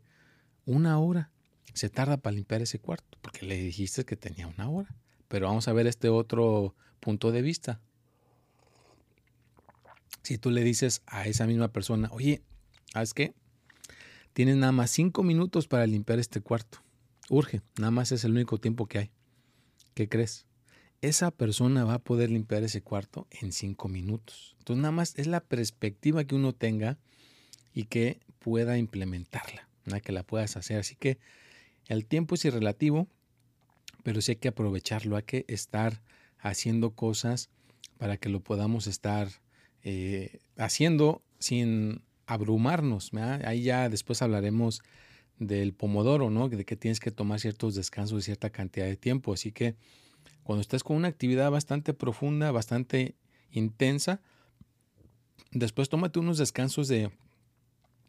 una 0.66 0.98
hora 1.00 1.32
se 1.74 1.90
tarda 1.90 2.18
para 2.18 2.36
limpiar 2.36 2.62
ese 2.62 2.80
cuarto, 2.80 3.18
porque 3.22 3.46
le 3.46 3.58
dijiste 3.58 4.06
que 4.06 4.16
tenía 4.16 4.48
una 4.48 4.70
hora. 4.70 4.96
Pero 5.28 5.48
vamos 5.48 5.68
a 5.68 5.74
ver 5.74 5.88
este 5.88 6.10
otro 6.10 6.76
punto 7.00 7.32
de 7.32 7.42
vista. 7.42 7.82
Si 10.24 10.38
tú 10.38 10.51
le 10.51 10.63
dices 10.63 11.01
a 11.06 11.27
esa 11.27 11.46
misma 11.46 11.72
persona, 11.72 12.10
oye, 12.12 12.42
¿sabes 12.92 13.13
qué? 13.13 13.34
Tienes 14.34 14.56
nada 14.56 14.72
más 14.72 14.89
cinco 14.89 15.22
minutos 15.22 15.68
para 15.68 15.86
limpiar 15.86 16.18
este 16.18 16.42
cuarto. 16.42 16.80
Urge, 17.30 17.62
nada 17.77 17.92
más 17.92 18.12
es 18.12 18.24
el 18.24 18.32
único 18.32 18.58
tiempo 18.58 18.88
que 18.88 19.00
hay. 19.00 19.12
¿Qué 19.94 20.10
crees? 20.10 20.48
Esa 21.01 21.32
persona 21.32 21.84
va 21.84 21.96
a 21.96 22.03
poder 22.03 22.32
limpiar 22.32 22.63
ese 22.63 22.82
cuarto 22.82 23.27
en 23.30 23.51
cinco 23.51 23.89
minutos. 23.89 24.56
Entonces 24.60 24.82
nada 24.82 24.94
más 24.94 25.13
es 25.18 25.27
la 25.27 25.42
perspectiva 25.42 26.24
que 26.24 26.36
uno 26.36 26.53
tenga 26.53 26.98
y 27.74 27.84
que 27.84 28.22
pueda 28.39 28.77
implementarla, 28.77 29.68
que 30.01 30.12
la 30.13 30.24
puedas 30.24 30.56
hacer. 30.56 30.80
Así 30.80 30.96
que 30.96 31.20
el 31.88 32.06
tiempo 32.06 32.36
es 32.36 32.46
irrelativo, 32.46 33.08
pero 34.03 34.22
sí 34.22 34.32
hay 34.32 34.36
que 34.38 34.48
aprovecharlo, 34.48 35.18
hay 35.18 35.24
que 35.24 35.46
estar 35.50 36.01
haciendo 36.39 36.92
cosas 36.92 37.50
para 37.98 38.18
que 38.18 38.30
lo 38.30 38.39
podamos 38.39 38.88
estar 38.88 39.43
eh, 39.84 40.40
haciendo 40.58 41.22
sin 41.40 42.02
abrumarnos. 42.25 43.12
Ahí 43.46 43.63
ya 43.63 43.90
después 43.90 44.22
hablaremos 44.22 44.82
del 45.40 45.74
pomodoro, 45.74 46.30
¿no? 46.30 46.50
De 46.50 46.66
que 46.66 46.75
tienes 46.75 47.00
que 47.00 47.12
tomar 47.12 47.40
ciertos 47.40 47.75
descansos 47.75 48.18
de 48.18 48.24
cierta 48.24 48.50
cantidad 48.50 48.86
de 48.86 48.96
tiempo. 48.96 49.34
Así 49.34 49.52
que 49.52 49.75
cuando 50.44 50.62
estés 50.62 50.84
con 50.84 50.98
una 50.98 51.08
actividad 51.08 51.52
bastante 51.52 51.94
profunda, 51.94 52.52
bastante 52.52 53.16
intensa, 53.52 54.22
después 55.52 55.90
tómate 55.90 56.20
unos 56.20 56.38
descansos 56.38 56.88
de 56.88 57.12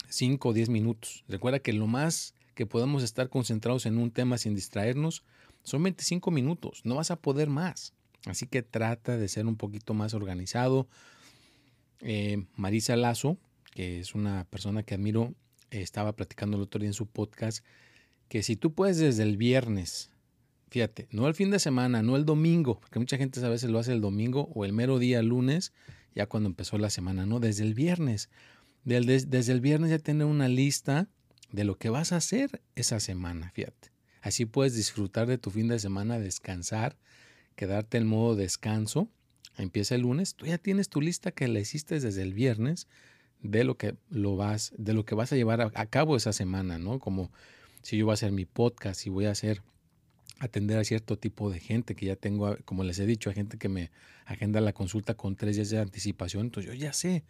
5 0.08 0.48
o 0.48 0.52
10 0.52 0.68
minutos. 0.68 1.24
Recuerda 1.28 1.58
que 1.58 1.72
lo 1.72 1.86
más 1.86 2.34
que 2.54 2.66
podemos 2.66 3.02
estar 3.02 3.28
concentrados 3.28 3.86
en 3.86 3.98
un 3.98 4.10
tema 4.10 4.38
sin 4.38 4.54
distraernos 4.54 5.24
son 5.64 5.82
25 5.82 6.30
minutos. 6.30 6.82
No 6.84 6.96
vas 6.96 7.10
a 7.10 7.16
poder 7.16 7.48
más. 7.48 7.94
Así 8.26 8.46
que 8.46 8.62
trata 8.62 9.16
de 9.16 9.28
ser 9.28 9.46
un 9.46 9.56
poquito 9.56 9.92
más 9.92 10.14
organizado. 10.14 10.88
Eh, 12.04 12.44
Marisa 12.54 12.96
Lazo, 12.96 13.38
que 13.72 13.98
es 13.98 14.14
una 14.14 14.44
persona 14.44 14.82
que 14.82 14.94
admiro, 14.94 15.34
estaba 15.70 16.14
platicando 16.14 16.56
el 16.56 16.62
otro 16.62 16.78
día 16.78 16.88
en 16.90 16.94
su 16.94 17.06
podcast, 17.06 17.64
que 18.28 18.42
si 18.42 18.56
tú 18.56 18.74
puedes 18.74 18.98
desde 18.98 19.22
el 19.22 19.36
viernes, 19.36 20.10
fíjate, 20.70 21.08
no 21.10 21.26
el 21.26 21.34
fin 21.34 21.50
de 21.50 21.58
semana, 21.58 22.02
no 22.02 22.16
el 22.16 22.24
domingo, 22.24 22.78
porque 22.78 22.98
mucha 22.98 23.16
gente 23.16 23.44
a 23.44 23.48
veces 23.48 23.70
lo 23.70 23.78
hace 23.78 23.92
el 23.92 24.00
domingo 24.00 24.50
o 24.54 24.64
el 24.64 24.72
mero 24.72 24.98
día 24.98 25.22
lunes, 25.22 25.72
ya 26.14 26.26
cuando 26.26 26.48
empezó 26.48 26.78
la 26.78 26.90
semana, 26.90 27.26
no, 27.26 27.40
desde 27.40 27.64
el 27.64 27.74
viernes. 27.74 28.28
Desde, 28.84 29.52
el 29.52 29.60
viernes 29.62 29.90
ya 29.90 29.98
tener 29.98 30.26
una 30.26 30.46
lista 30.46 31.08
de 31.50 31.64
lo 31.64 31.78
que 31.78 31.88
vas 31.88 32.12
a 32.12 32.16
hacer 32.16 32.60
esa 32.74 33.00
semana, 33.00 33.50
fíjate. 33.54 33.90
Así 34.20 34.44
puedes 34.44 34.74
disfrutar 34.74 35.26
de 35.26 35.38
tu 35.38 35.50
fin 35.50 35.68
de 35.68 35.78
semana, 35.78 36.18
descansar, 36.18 36.96
quedarte 37.56 37.96
en 37.96 38.06
modo 38.06 38.36
descanso. 38.36 39.08
Empieza 39.56 39.94
el 39.94 40.02
lunes, 40.02 40.34
tú 40.34 40.46
ya 40.46 40.58
tienes 40.58 40.88
tu 40.88 41.00
lista 41.00 41.30
que 41.30 41.48
la 41.48 41.60
hiciste 41.60 42.00
desde 42.00 42.22
el 42.22 42.34
viernes 42.34 42.88
de 43.42 43.62
lo 43.62 43.76
que 43.76 43.94
lo 44.10 44.36
vas, 44.36 44.72
de 44.76 44.94
lo 44.94 45.04
que 45.04 45.14
vas 45.14 45.32
a 45.32 45.36
llevar 45.36 45.60
a, 45.60 45.86
cabo 45.86 46.16
esa 46.16 46.32
semana, 46.32 46.78
¿no? 46.78 46.98
Como 46.98 47.30
si 47.82 47.96
yo 47.96 48.06
voy 48.06 48.12
a 48.12 48.14
hacer 48.14 48.32
mi 48.32 48.46
podcast 48.46 49.06
y 49.06 49.10
voy 49.10 49.26
a 49.26 49.30
hacer 49.30 49.62
atender 50.40 50.78
a 50.78 50.84
cierto 50.84 51.18
tipo 51.18 51.50
de 51.50 51.60
gente 51.60 51.94
que 51.94 52.06
ya 52.06 52.16
tengo, 52.16 52.56
como 52.64 52.82
les 52.82 52.98
he 52.98 53.06
dicho, 53.06 53.30
a 53.30 53.34
gente 53.34 53.58
que 53.58 53.68
me 53.68 53.90
agenda 54.24 54.60
la 54.60 54.72
consulta 54.72 55.14
con 55.14 55.36
tres 55.36 55.56
días 55.56 55.70
de 55.70 55.78
anticipación, 55.78 56.46
entonces 56.46 56.72
yo 56.72 56.76
ya 56.76 56.92
sé, 56.92 57.22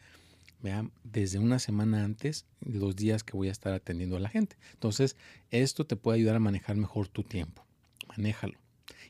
vean, 0.63 0.93
desde 1.03 1.39
una 1.39 1.59
semana 1.59 2.05
antes 2.05 2.47
los 2.61 2.97
días 2.97 3.23
que 3.23 3.37
voy 3.37 3.49
a 3.49 3.53
estar 3.53 3.75
atendiendo 3.75 4.17
a 4.17 4.21
la 4.21 4.31
gente. 4.31 4.57
Entonces, 4.73 5.17
esto 5.51 5.85
te 5.85 5.97
puede 5.97 6.19
ayudar 6.19 6.37
a 6.37 6.41
manejar 6.41 6.77
mejor 6.77 7.09
tu 7.09 7.23
tiempo. 7.23 7.67
Manéjalo. 8.09 8.59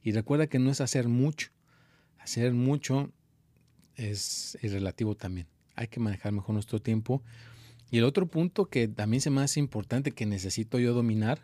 Y 0.02 0.12
recuerda 0.12 0.48
que 0.48 0.58
no 0.58 0.70
es 0.70 0.80
hacer 0.80 1.06
mucho. 1.06 1.50
Hacer 2.24 2.54
mucho 2.54 3.12
es, 3.96 4.56
relativo 4.62 5.14
también 5.14 5.46
hay 5.76 5.88
que 5.88 6.00
manejar 6.00 6.32
mejor 6.32 6.54
nuestro 6.54 6.80
tiempo. 6.80 7.22
Y 7.90 7.98
el 7.98 8.04
otro 8.04 8.26
punto 8.26 8.64
que 8.64 8.88
también 8.88 9.20
se 9.20 9.28
me 9.28 9.42
hace 9.42 9.60
importante 9.60 10.10
que 10.10 10.24
necesito 10.24 10.78
yo 10.78 10.94
dominar 10.94 11.42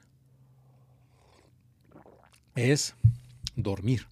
es 2.54 2.94
dormir. 3.56 4.06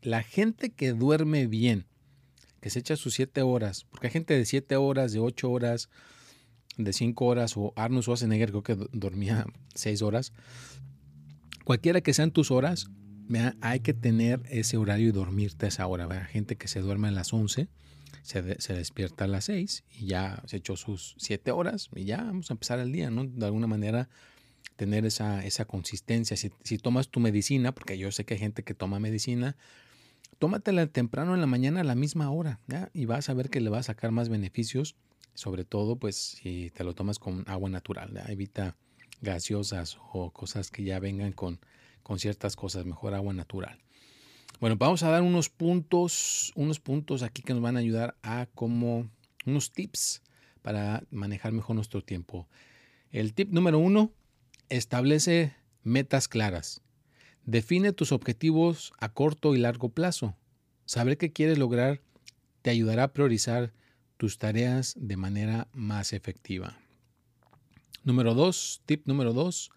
La 0.00 0.22
gente 0.22 0.70
que 0.70 0.92
duerme 0.92 1.48
bien, 1.48 1.86
que 2.60 2.70
se 2.70 2.78
echa 2.78 2.94
sus 2.94 3.14
siete 3.14 3.42
horas, 3.42 3.84
porque 3.90 4.06
hay 4.06 4.12
gente 4.12 4.34
de 4.34 4.44
siete 4.44 4.76
horas, 4.76 5.12
de 5.12 5.18
ocho 5.18 5.50
horas, 5.50 5.88
de 6.76 6.92
cinco 6.92 7.26
horas, 7.26 7.56
o 7.56 7.72
Arnold 7.74 8.04
Schwarzenegger 8.04 8.50
creo 8.50 8.62
que 8.62 8.76
dormía 8.92 9.44
seis 9.74 10.02
horas. 10.02 10.32
Cualquiera 11.64 12.00
que 12.00 12.14
sean 12.14 12.30
tus 12.30 12.52
horas, 12.52 12.88
hay 13.60 13.80
que 13.80 13.94
tener 13.94 14.42
ese 14.50 14.76
horario 14.76 15.08
y 15.08 15.12
dormirte 15.12 15.66
a 15.66 15.68
esa 15.68 15.86
hora. 15.86 16.06
Hay 16.10 16.32
gente 16.32 16.56
que 16.56 16.68
se 16.68 16.80
duerme 16.80 17.08
a 17.08 17.12
las 17.12 17.32
once 17.32 17.68
se, 18.22 18.42
despierta 18.74 19.24
a 19.24 19.28
las 19.28 19.46
6 19.46 19.84
y 19.98 20.06
ya 20.06 20.42
se 20.46 20.58
echó 20.58 20.76
sus 20.76 21.14
7 21.18 21.50
horas 21.50 21.88
y 21.94 22.04
ya 22.04 22.18
vamos 22.18 22.50
a 22.50 22.54
empezar 22.54 22.78
el 22.78 22.92
día, 22.92 23.10
¿no? 23.10 23.24
De 23.24 23.46
alguna 23.46 23.66
manera 23.66 24.08
tener 24.76 25.04
esa, 25.04 25.44
esa 25.44 25.64
consistencia. 25.64 26.36
Si, 26.36 26.50
si, 26.62 26.78
tomas 26.78 27.08
tu 27.08 27.20
medicina, 27.20 27.72
porque 27.72 27.98
yo 27.98 28.10
sé 28.12 28.24
que 28.24 28.34
hay 28.34 28.40
gente 28.40 28.62
que 28.62 28.74
toma 28.74 28.98
medicina, 29.00 29.56
tómatela 30.38 30.86
temprano 30.86 31.34
en 31.34 31.40
la 31.40 31.46
mañana 31.46 31.80
a 31.80 31.84
la 31.84 31.94
misma 31.94 32.30
hora. 32.30 32.60
Y 32.92 33.04
vas 33.06 33.28
a 33.28 33.34
ver 33.34 33.50
que 33.50 33.60
le 33.60 33.70
va 33.70 33.78
a 33.78 33.82
sacar 33.82 34.10
más 34.10 34.28
beneficios, 34.28 34.96
sobre 35.34 35.64
todo 35.64 35.96
pues 35.96 36.16
si 36.16 36.70
te 36.70 36.84
lo 36.84 36.94
tomas 36.94 37.18
con 37.18 37.44
agua 37.48 37.70
natural, 37.70 38.22
evita 38.28 38.76
gaseosas 39.22 39.98
o 40.12 40.30
cosas 40.30 40.70
que 40.70 40.82
ya 40.82 40.98
vengan 40.98 41.32
con, 41.32 41.60
con 42.10 42.18
ciertas 42.18 42.56
cosas, 42.56 42.84
mejor 42.86 43.14
agua 43.14 43.32
natural. 43.32 43.78
Bueno, 44.58 44.74
vamos 44.76 45.04
a 45.04 45.10
dar 45.10 45.22
unos 45.22 45.48
puntos, 45.48 46.50
unos 46.56 46.80
puntos 46.80 47.22
aquí 47.22 47.40
que 47.40 47.54
nos 47.54 47.62
van 47.62 47.76
a 47.76 47.78
ayudar 47.78 48.16
a 48.24 48.48
como 48.52 49.08
unos 49.46 49.70
tips 49.70 50.20
para 50.60 51.04
manejar 51.12 51.52
mejor 51.52 51.76
nuestro 51.76 52.02
tiempo. 52.02 52.48
El 53.12 53.32
tip 53.32 53.52
número 53.52 53.78
uno, 53.78 54.10
establece 54.70 55.54
metas 55.84 56.26
claras. 56.26 56.82
Define 57.44 57.92
tus 57.92 58.10
objetivos 58.10 58.92
a 58.98 59.10
corto 59.10 59.54
y 59.54 59.58
largo 59.58 59.90
plazo. 59.90 60.34
Saber 60.86 61.16
qué 61.16 61.32
quieres 61.32 61.58
lograr 61.58 62.00
te 62.62 62.70
ayudará 62.70 63.04
a 63.04 63.12
priorizar 63.12 63.72
tus 64.16 64.36
tareas 64.36 64.96
de 64.98 65.16
manera 65.16 65.68
más 65.74 66.12
efectiva. 66.12 66.76
Número 68.02 68.34
dos, 68.34 68.82
tip 68.84 69.06
número 69.06 69.32
dos, 69.32 69.70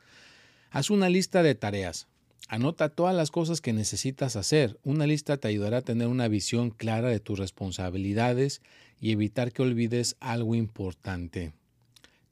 haz 0.71 0.89
una 0.89 1.09
lista 1.09 1.43
de 1.43 1.53
tareas. 1.53 2.07
Anota 2.49 2.89
todas 2.89 3.15
las 3.15 3.31
cosas 3.31 3.61
que 3.61 3.73
necesitas 3.73 4.35
hacer. 4.35 4.79
Una 4.83 5.07
lista 5.07 5.37
te 5.37 5.47
ayudará 5.47 5.77
a 5.77 5.81
tener 5.81 6.07
una 6.07 6.27
visión 6.27 6.71
clara 6.71 7.09
de 7.09 7.19
tus 7.19 7.39
responsabilidades 7.39 8.61
y 8.99 9.11
evitar 9.11 9.51
que 9.51 9.61
olvides 9.61 10.17
algo 10.19 10.55
importante. 10.55 11.53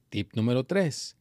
Tip 0.09 0.33
número 0.35 0.65
3. 0.65 1.15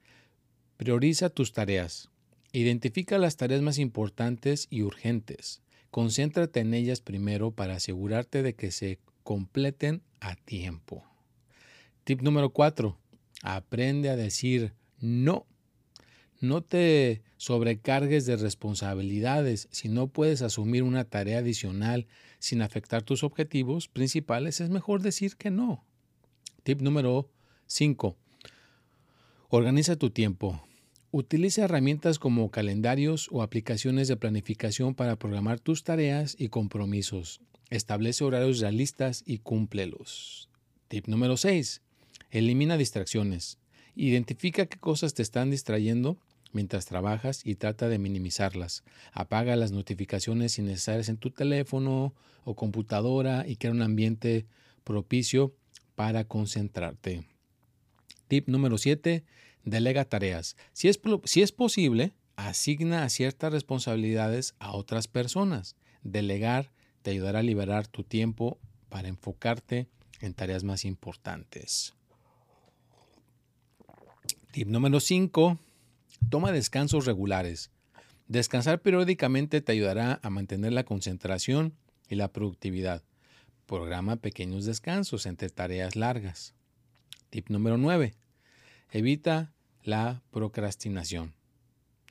Prioriza 0.76 1.30
tus 1.30 1.52
tareas. 1.52 2.10
Identifica 2.52 3.18
las 3.18 3.36
tareas 3.36 3.62
más 3.62 3.78
importantes 3.78 4.66
y 4.70 4.82
urgentes. 4.82 5.62
Concéntrate 5.90 6.60
en 6.60 6.74
ellas 6.74 7.00
primero 7.00 7.52
para 7.52 7.76
asegurarte 7.76 8.42
de 8.42 8.54
que 8.54 8.70
se 8.72 8.98
completen 9.22 10.02
a 10.20 10.34
tiempo. 10.34 11.04
Tip 12.04 12.22
número 12.22 12.50
4. 12.50 12.96
Aprende 13.42 14.10
a 14.10 14.16
decir 14.16 14.72
no 14.98 15.46
no 16.40 16.62
te 16.62 17.22
sobrecargues 17.36 18.26
de 18.26 18.36
responsabilidades. 18.36 19.68
Si 19.70 19.88
no 19.88 20.08
puedes 20.08 20.42
asumir 20.42 20.82
una 20.82 21.04
tarea 21.04 21.38
adicional 21.38 22.06
sin 22.38 22.62
afectar 22.62 23.02
tus 23.02 23.22
objetivos 23.22 23.88
principales, 23.88 24.60
es 24.60 24.70
mejor 24.70 25.02
decir 25.02 25.36
que 25.36 25.50
no. 25.50 25.84
Tip 26.62 26.80
número 26.80 27.30
5. 27.66 28.16
Organiza 29.48 29.96
tu 29.96 30.10
tiempo. 30.10 30.62
Utiliza 31.12 31.64
herramientas 31.64 32.18
como 32.18 32.50
calendarios 32.50 33.28
o 33.32 33.42
aplicaciones 33.42 34.08
de 34.08 34.16
planificación 34.16 34.94
para 34.94 35.16
programar 35.16 35.60
tus 35.60 35.84
tareas 35.84 36.36
y 36.38 36.48
compromisos. 36.48 37.40
Establece 37.68 38.24
horarios 38.24 38.60
realistas 38.60 39.22
y 39.26 39.38
cúmplelos. 39.38 40.48
Tip 40.88 41.06
número 41.06 41.36
6. 41.36 41.82
Elimina 42.30 42.76
distracciones. 42.76 43.59
Identifica 43.94 44.66
qué 44.66 44.78
cosas 44.78 45.14
te 45.14 45.22
están 45.22 45.50
distrayendo 45.50 46.18
mientras 46.52 46.86
trabajas 46.86 47.42
y 47.44 47.54
trata 47.54 47.88
de 47.88 47.98
minimizarlas. 47.98 48.82
Apaga 49.12 49.56
las 49.56 49.72
notificaciones 49.72 50.58
innecesarias 50.58 51.08
en 51.08 51.16
tu 51.16 51.30
teléfono 51.30 52.14
o 52.44 52.54
computadora 52.54 53.46
y 53.46 53.56
crea 53.56 53.72
un 53.72 53.82
ambiente 53.82 54.46
propicio 54.84 55.54
para 55.94 56.24
concentrarte. 56.24 57.24
Tip 58.28 58.48
número 58.48 58.78
7. 58.78 59.24
Delega 59.64 60.04
tareas. 60.04 60.56
Si 60.72 60.88
es, 60.88 61.00
si 61.24 61.42
es 61.42 61.52
posible, 61.52 62.14
asigna 62.36 63.08
ciertas 63.08 63.52
responsabilidades 63.52 64.54
a 64.58 64.72
otras 64.72 65.08
personas. 65.08 65.76
Delegar 66.02 66.72
te 67.02 67.10
ayudará 67.10 67.40
a 67.40 67.42
liberar 67.42 67.86
tu 67.86 68.02
tiempo 68.04 68.58
para 68.88 69.08
enfocarte 69.08 69.88
en 70.20 70.34
tareas 70.34 70.64
más 70.64 70.84
importantes. 70.84 71.94
Tip 74.52 74.66
número 74.66 74.98
5. 74.98 75.60
Toma 76.28 76.50
descansos 76.50 77.06
regulares. 77.06 77.70
Descansar 78.26 78.82
periódicamente 78.82 79.60
te 79.60 79.70
ayudará 79.70 80.18
a 80.24 80.30
mantener 80.30 80.72
la 80.72 80.82
concentración 80.82 81.76
y 82.08 82.16
la 82.16 82.32
productividad. 82.32 83.04
Programa 83.66 84.16
pequeños 84.16 84.64
descansos 84.64 85.26
entre 85.26 85.50
tareas 85.50 85.94
largas. 85.94 86.54
Tip 87.30 87.48
número 87.48 87.78
9. 87.78 88.14
Evita 88.90 89.52
la 89.84 90.24
procrastinación. 90.32 91.36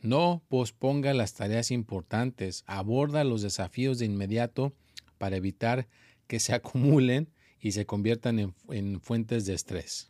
No 0.01 0.41
posponga 0.47 1.13
las 1.13 1.33
tareas 1.33 1.71
importantes. 1.71 2.63
Aborda 2.67 3.25
los 3.25 3.41
desafíos 3.41 3.99
de 3.99 4.05
inmediato 4.05 4.71
para 5.17 5.35
evitar 5.35 5.89
que 6.27 6.39
se 6.39 6.53
acumulen 6.55 7.33
y 7.59 7.73
se 7.73 7.85
conviertan 7.85 8.39
en, 8.39 8.55
en 8.69 9.01
fuentes 9.01 9.45
de 9.45 9.55
estrés. 9.55 10.09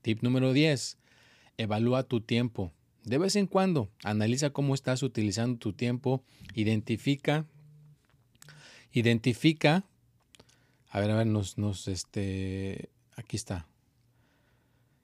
Tip 0.00 0.22
número 0.22 0.54
10. 0.54 0.96
Evalúa 1.58 2.02
tu 2.02 2.20
tiempo. 2.20 2.72
De 3.04 3.18
vez 3.18 3.36
en 3.36 3.46
cuando, 3.46 3.88
analiza 4.02 4.50
cómo 4.50 4.74
estás 4.74 5.02
utilizando 5.02 5.58
tu 5.58 5.72
tiempo, 5.72 6.24
identifica, 6.54 7.46
identifica, 8.92 9.84
a 10.90 11.00
ver, 11.00 11.10
a 11.10 11.16
ver, 11.16 11.26
nos, 11.26 11.56
nos, 11.56 11.86
este, 11.88 12.90
aquí 13.16 13.36
está. 13.36 13.68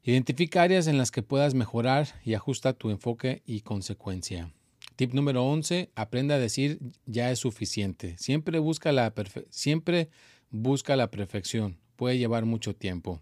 Identifica 0.03 0.63
áreas 0.63 0.89
en 0.89 0.99
las 0.99 1.13
que 1.13 1.23
puedas 1.23 1.55
mejorar 1.55 2.09
y 2.25 2.35
ajusta 2.35 2.73
tu 2.73 2.91
enfoque 2.91 3.43
y 3.47 3.61
consecuencia. 3.61 4.53
Tip 4.97 5.15
número 5.15 5.45
11, 5.45 5.91
aprenda 5.95 6.35
a 6.35 6.39
decir 6.39 6.81
ya 7.07 7.31
es 7.31 7.39
suficiente. 7.39 8.17
Siempre 8.19 8.59
busca 8.59 8.91
la, 8.91 9.15
siempre 9.51 10.11
busca 10.51 10.97
la 10.97 11.11
perfección. 11.11 11.79
Puede 11.97 12.19
llevar 12.19 12.45
mucho 12.47 12.75
tiempo. 12.75 13.21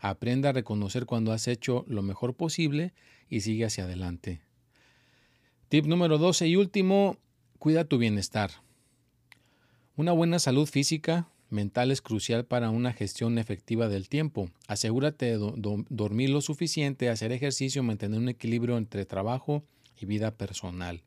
Aprenda 0.00 0.48
a 0.48 0.52
reconocer 0.52 1.06
cuando 1.06 1.32
has 1.32 1.46
hecho 1.46 1.84
lo 1.86 2.02
mejor 2.02 2.34
posible 2.34 2.92
y 3.28 3.40
sigue 3.42 3.66
hacia 3.66 3.84
adelante. 3.84 4.40
Tip 5.68 5.86
número 5.86 6.18
12 6.18 6.48
y 6.48 6.56
último, 6.56 7.16
cuida 7.58 7.84
tu 7.84 7.98
bienestar. 7.98 8.50
Una 9.96 10.12
buena 10.12 10.38
salud 10.38 10.66
física, 10.66 11.28
mental 11.50 11.90
es 11.90 12.00
crucial 12.00 12.44
para 12.44 12.70
una 12.70 12.92
gestión 12.92 13.38
efectiva 13.38 13.88
del 13.88 14.08
tiempo. 14.08 14.50
Asegúrate 14.66 15.36
de 15.36 15.52
dormir 15.90 16.30
lo 16.30 16.40
suficiente, 16.40 17.10
hacer 17.10 17.32
ejercicio, 17.32 17.82
mantener 17.82 18.18
un 18.18 18.28
equilibrio 18.28 18.78
entre 18.78 19.04
trabajo 19.04 19.62
y 20.00 20.06
vida 20.06 20.30
personal. 20.32 21.02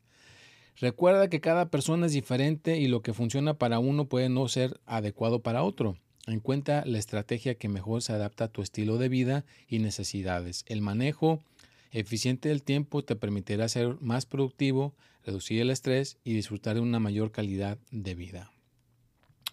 Recuerda 0.76 1.28
que 1.28 1.40
cada 1.40 1.70
persona 1.70 2.06
es 2.06 2.12
diferente 2.12 2.78
y 2.78 2.88
lo 2.88 3.02
que 3.02 3.14
funciona 3.14 3.54
para 3.54 3.78
uno 3.78 4.06
puede 4.06 4.28
no 4.28 4.48
ser 4.48 4.80
adecuado 4.86 5.40
para 5.40 5.62
otro. 5.62 5.96
Encuentra 6.26 6.84
la 6.86 6.98
estrategia 6.98 7.56
que 7.56 7.68
mejor 7.68 8.02
se 8.02 8.12
adapta 8.12 8.44
a 8.44 8.48
tu 8.48 8.62
estilo 8.62 8.96
de 8.96 9.10
vida 9.10 9.44
y 9.68 9.78
necesidades. 9.78 10.64
El 10.68 10.80
manejo 10.80 11.42
eficiente 11.90 12.48
del 12.48 12.62
tiempo 12.62 13.04
te 13.04 13.14
permitirá 13.14 13.68
ser 13.68 14.00
más 14.00 14.24
productivo, 14.24 14.94
reducir 15.24 15.60
el 15.60 15.70
estrés 15.70 16.18
y 16.24 16.32
disfrutar 16.32 16.74
de 16.76 16.80
una 16.80 16.98
mayor 16.98 17.30
calidad 17.30 17.78
de 17.90 18.14
vida. 18.14 18.50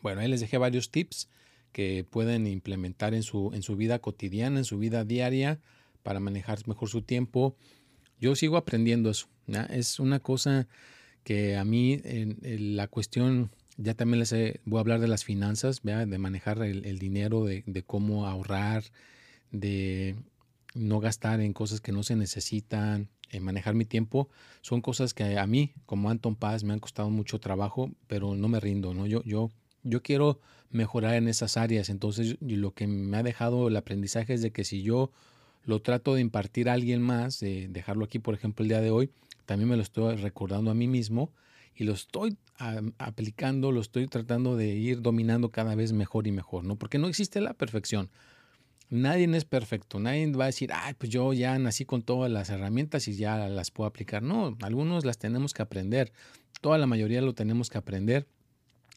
Bueno, 0.02 0.22
ahí 0.22 0.30
les 0.30 0.40
dejé 0.40 0.58
varios 0.58 0.92
tips 0.92 1.28
que 1.74 2.06
pueden 2.10 2.48
implementar 2.48 3.14
en 3.14 3.24
su, 3.24 3.52
en 3.54 3.64
su 3.64 3.76
vida 3.76 4.00
cotidiana, 4.00 4.60
en 4.60 4.66
su 4.66 4.78
vida 4.78 5.04
diaria, 5.04 5.60
para 6.04 6.20
manejar 6.20 6.66
mejor 6.68 6.90
su 6.90 7.02
tiempo. 7.02 7.56
Yo 8.20 8.36
sigo 8.36 8.58
aprendiendo 8.58 9.10
eso. 9.10 9.28
Es 9.70 10.00
una 10.00 10.20
cosa 10.20 10.68
que 11.24 11.58
a 11.58 11.66
mí 11.66 12.00
en 12.04 12.76
la 12.76 12.88
cuestión 12.88 13.52
ya 13.78 13.94
también 13.94 14.20
les 14.20 14.34
voy 14.66 14.78
a 14.78 14.82
hablar 14.82 15.00
de 15.00 15.08
las 15.08 15.24
finanzas, 15.24 15.82
de 15.84 16.18
manejar 16.18 16.62
el, 16.62 17.00
dinero, 17.00 17.46
de, 17.46 17.84
cómo 17.86 18.28
ahorrar, 18.28 18.84
de 19.52 20.16
no 20.74 21.00
gastar 21.00 21.42
en 21.42 21.54
cosas 21.54 21.82
que 21.82 21.92
no 21.92 22.04
se 22.04 22.16
necesitan, 22.16 23.10
en 23.30 23.44
manejar 23.44 23.74
mi 23.74 23.86
tiempo. 23.86 24.30
Son 24.62 24.82
cosas 24.82 25.14
que 25.14 25.38
a 25.38 25.48
mí, 25.48 25.74
como 25.86 26.10
Anton 26.10 26.36
Paz, 26.36 26.64
me 26.64 26.74
han 26.74 26.80
costado 26.80 27.10
mucho 27.10 27.40
trabajo, 27.40 27.92
pero 28.08 28.36
no 28.36 28.48
me 28.48 28.60
rindo. 28.60 28.94
¿no? 28.94 29.08
Yo, 29.08 29.24
yo, 29.24 29.52
yo 29.84 30.02
quiero 30.02 30.40
mejorar 30.70 31.16
en 31.16 31.28
esas 31.28 31.58
áreas. 31.58 31.90
Entonces, 31.90 32.38
lo 32.42 32.74
que 32.74 32.88
me 32.88 33.18
ha 33.18 33.24
dejado 33.24 33.68
el 33.68 33.78
aprendizaje 33.78 34.34
es 34.34 34.42
de 34.42 34.52
que 34.52 34.64
si 34.64 34.84
yo 34.84 35.12
lo 35.64 35.82
trato 35.82 36.16
de 36.16 36.22
impartir 36.22 36.70
a 36.70 36.74
alguien 36.74 37.02
más, 37.02 37.40
de 37.40 37.68
dejarlo 37.70 38.06
aquí, 38.06 38.20
por 38.20 38.34
ejemplo, 38.34 38.64
el 38.64 38.70
día 38.70 38.82
de 38.82 38.92
hoy, 38.92 39.12
también 39.46 39.70
me 39.70 39.76
lo 39.76 39.82
estoy 39.82 40.16
recordando 40.16 40.72
a 40.72 40.74
mí 40.76 40.88
mismo 40.88 41.32
y 41.76 41.84
lo 41.84 41.94
estoy 41.94 42.38
aplicando, 42.98 43.72
lo 43.72 43.82
estoy 43.82 44.08
tratando 44.08 44.56
de 44.56 44.68
ir 44.68 45.02
dominando 45.02 45.50
cada 45.50 45.74
vez 45.76 45.94
mejor 45.94 46.28
y 46.28 46.32
mejor, 46.32 46.64
¿no? 46.64 46.76
Porque 46.76 47.00
no 47.00 47.08
existe 47.08 47.42
la 47.42 47.54
perfección. 47.54 48.10
Nadie 48.90 49.26
es 49.36 49.46
perfecto, 49.46 50.00
nadie 50.00 50.30
va 50.32 50.44
a 50.44 50.48
decir, 50.48 50.72
ay, 50.74 50.94
pues 50.96 51.10
yo 51.10 51.32
ya 51.32 51.58
nací 51.58 51.86
con 51.86 52.02
todas 52.02 52.30
las 52.30 52.50
herramientas 52.50 53.08
y 53.08 53.16
ya 53.16 53.48
las 53.48 53.72
puedo 53.72 53.88
aplicar. 53.88 54.22
No, 54.22 54.58
algunos 54.62 55.06
las 55.06 55.18
tenemos 55.18 55.54
que 55.54 55.62
aprender, 55.62 56.12
toda 56.60 56.78
la 56.78 56.88
mayoría 56.88 57.22
lo 57.22 57.34
tenemos 57.34 57.70
que 57.70 57.78
aprender. 57.78 58.28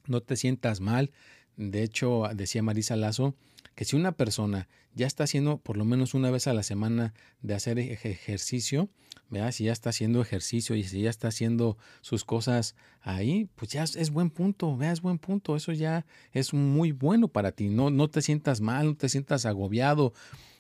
No 0.07 0.21
te 0.21 0.37
sientas 0.37 0.81
mal. 0.81 1.11
De 1.57 1.83
hecho, 1.83 2.25
decía 2.35 2.63
Marisa 2.63 2.97
Lazo, 2.97 3.35
que 3.75 3.85
si 3.85 3.97
una 3.97 4.13
persona 4.13 4.69
ya 4.95 5.07
está 5.07 5.25
haciendo 5.25 5.59
por 5.59 5.77
lo 5.77 5.85
menos 5.85 6.15
una 6.15 6.31
vez 6.31 6.47
a 6.47 6.55
la 6.55 6.63
semana 6.63 7.15
de 7.43 7.55
hacer 7.55 7.79
ejercicio, 7.79 8.89
¿verdad? 9.29 9.53
si 9.53 9.65
ya 9.65 9.73
está 9.73 9.91
haciendo 9.91 10.21
ejercicio 10.21 10.77
y 10.77 10.85
si 10.85 11.03
ya 11.03 11.11
está 11.11 11.29
haciendo 11.29 11.77
sus 12.01 12.25
cosas 12.25 12.77
ahí, 13.01 13.49
pues 13.57 13.73
ya 13.73 13.83
es, 13.83 14.11
buen 14.11 14.31
punto, 14.31 14.77
¿verdad? 14.77 14.93
es 14.93 15.01
buen 15.01 15.19
punto, 15.19 15.57
eso 15.57 15.73
ya 15.73 16.07
es 16.33 16.55
muy 16.55 16.93
bueno 16.93 17.29
para 17.29 17.53
ti, 17.53 17.69
no, 17.69 17.91
no 17.91 18.09
te 18.09 18.23
sientas 18.23 18.61
mal, 18.61 18.87
no 18.87 18.97
te 18.97 19.09
sientas 19.09 19.47
agobiado, 19.47 20.13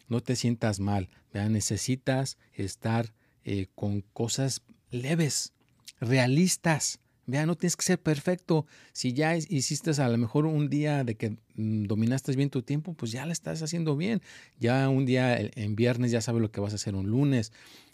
no 0.08 0.20
te 0.20 0.36
sientas 0.36 0.80
mal, 0.80 1.08
¿verdad? 1.32 1.50
necesitas 1.50 2.38
estar 2.52 3.12
eh, 3.44 3.68
con 3.74 4.00
cosas 4.12 4.62
leves, 4.90 5.52
realistas, 6.00 7.00
Vea, 7.26 7.46
no 7.46 7.56
tienes 7.56 7.76
que 7.76 7.84
ser 7.84 8.00
perfecto. 8.00 8.66
Si 8.92 9.12
ya 9.12 9.36
hiciste 9.36 9.90
a 10.02 10.08
lo 10.08 10.18
mejor 10.18 10.46
un 10.46 10.68
día 10.68 11.04
de 11.04 11.16
que 11.16 11.30
mm, 11.54 11.84
dominaste 11.84 12.34
bien 12.36 12.50
tu 12.50 12.62
tiempo, 12.62 12.94
pues 12.94 13.12
ya 13.12 13.24
lo 13.26 13.32
estás 13.32 13.62
haciendo 13.62 13.96
bien. 13.96 14.22
Ya 14.58 14.88
un 14.88 15.06
día 15.06 15.38
en 15.38 15.76
viernes 15.76 16.10
ya 16.10 16.20
sabes 16.20 16.42
lo 16.42 16.50
que 16.50 16.60
vas 16.60 16.72
a 16.72 16.76
hacer 16.76 16.94
un 16.94 17.08
lunes. 17.08 17.52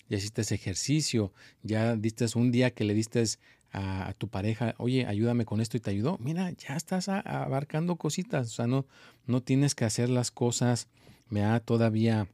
Ya 0.08 0.16
hiciste 0.16 0.42
ese 0.42 0.56
ejercicio. 0.56 1.32
Ya 1.62 1.96
diste 1.96 2.26
un 2.34 2.50
día 2.50 2.72
que 2.72 2.84
le 2.84 2.94
diste 2.94 3.24
a, 3.72 4.14
tu 4.18 4.28
pareja, 4.28 4.74
oye, 4.78 5.06
ayúdame 5.06 5.44
con 5.44 5.60
esto 5.60 5.76
y 5.76 5.80
te 5.80 5.90
ayudó. 5.90 6.18
Mira, 6.18 6.50
ya 6.50 6.76
estás 6.76 7.08
abarcando 7.08 7.96
cositas. 7.96 8.48
O 8.48 8.50
sea, 8.50 8.66
no, 8.66 8.86
no 9.26 9.42
tienes 9.42 9.74
que 9.76 9.84
hacer 9.84 10.10
las 10.10 10.30
cosas 10.30 10.88
vea, 11.30 11.60
todavía 11.60 12.28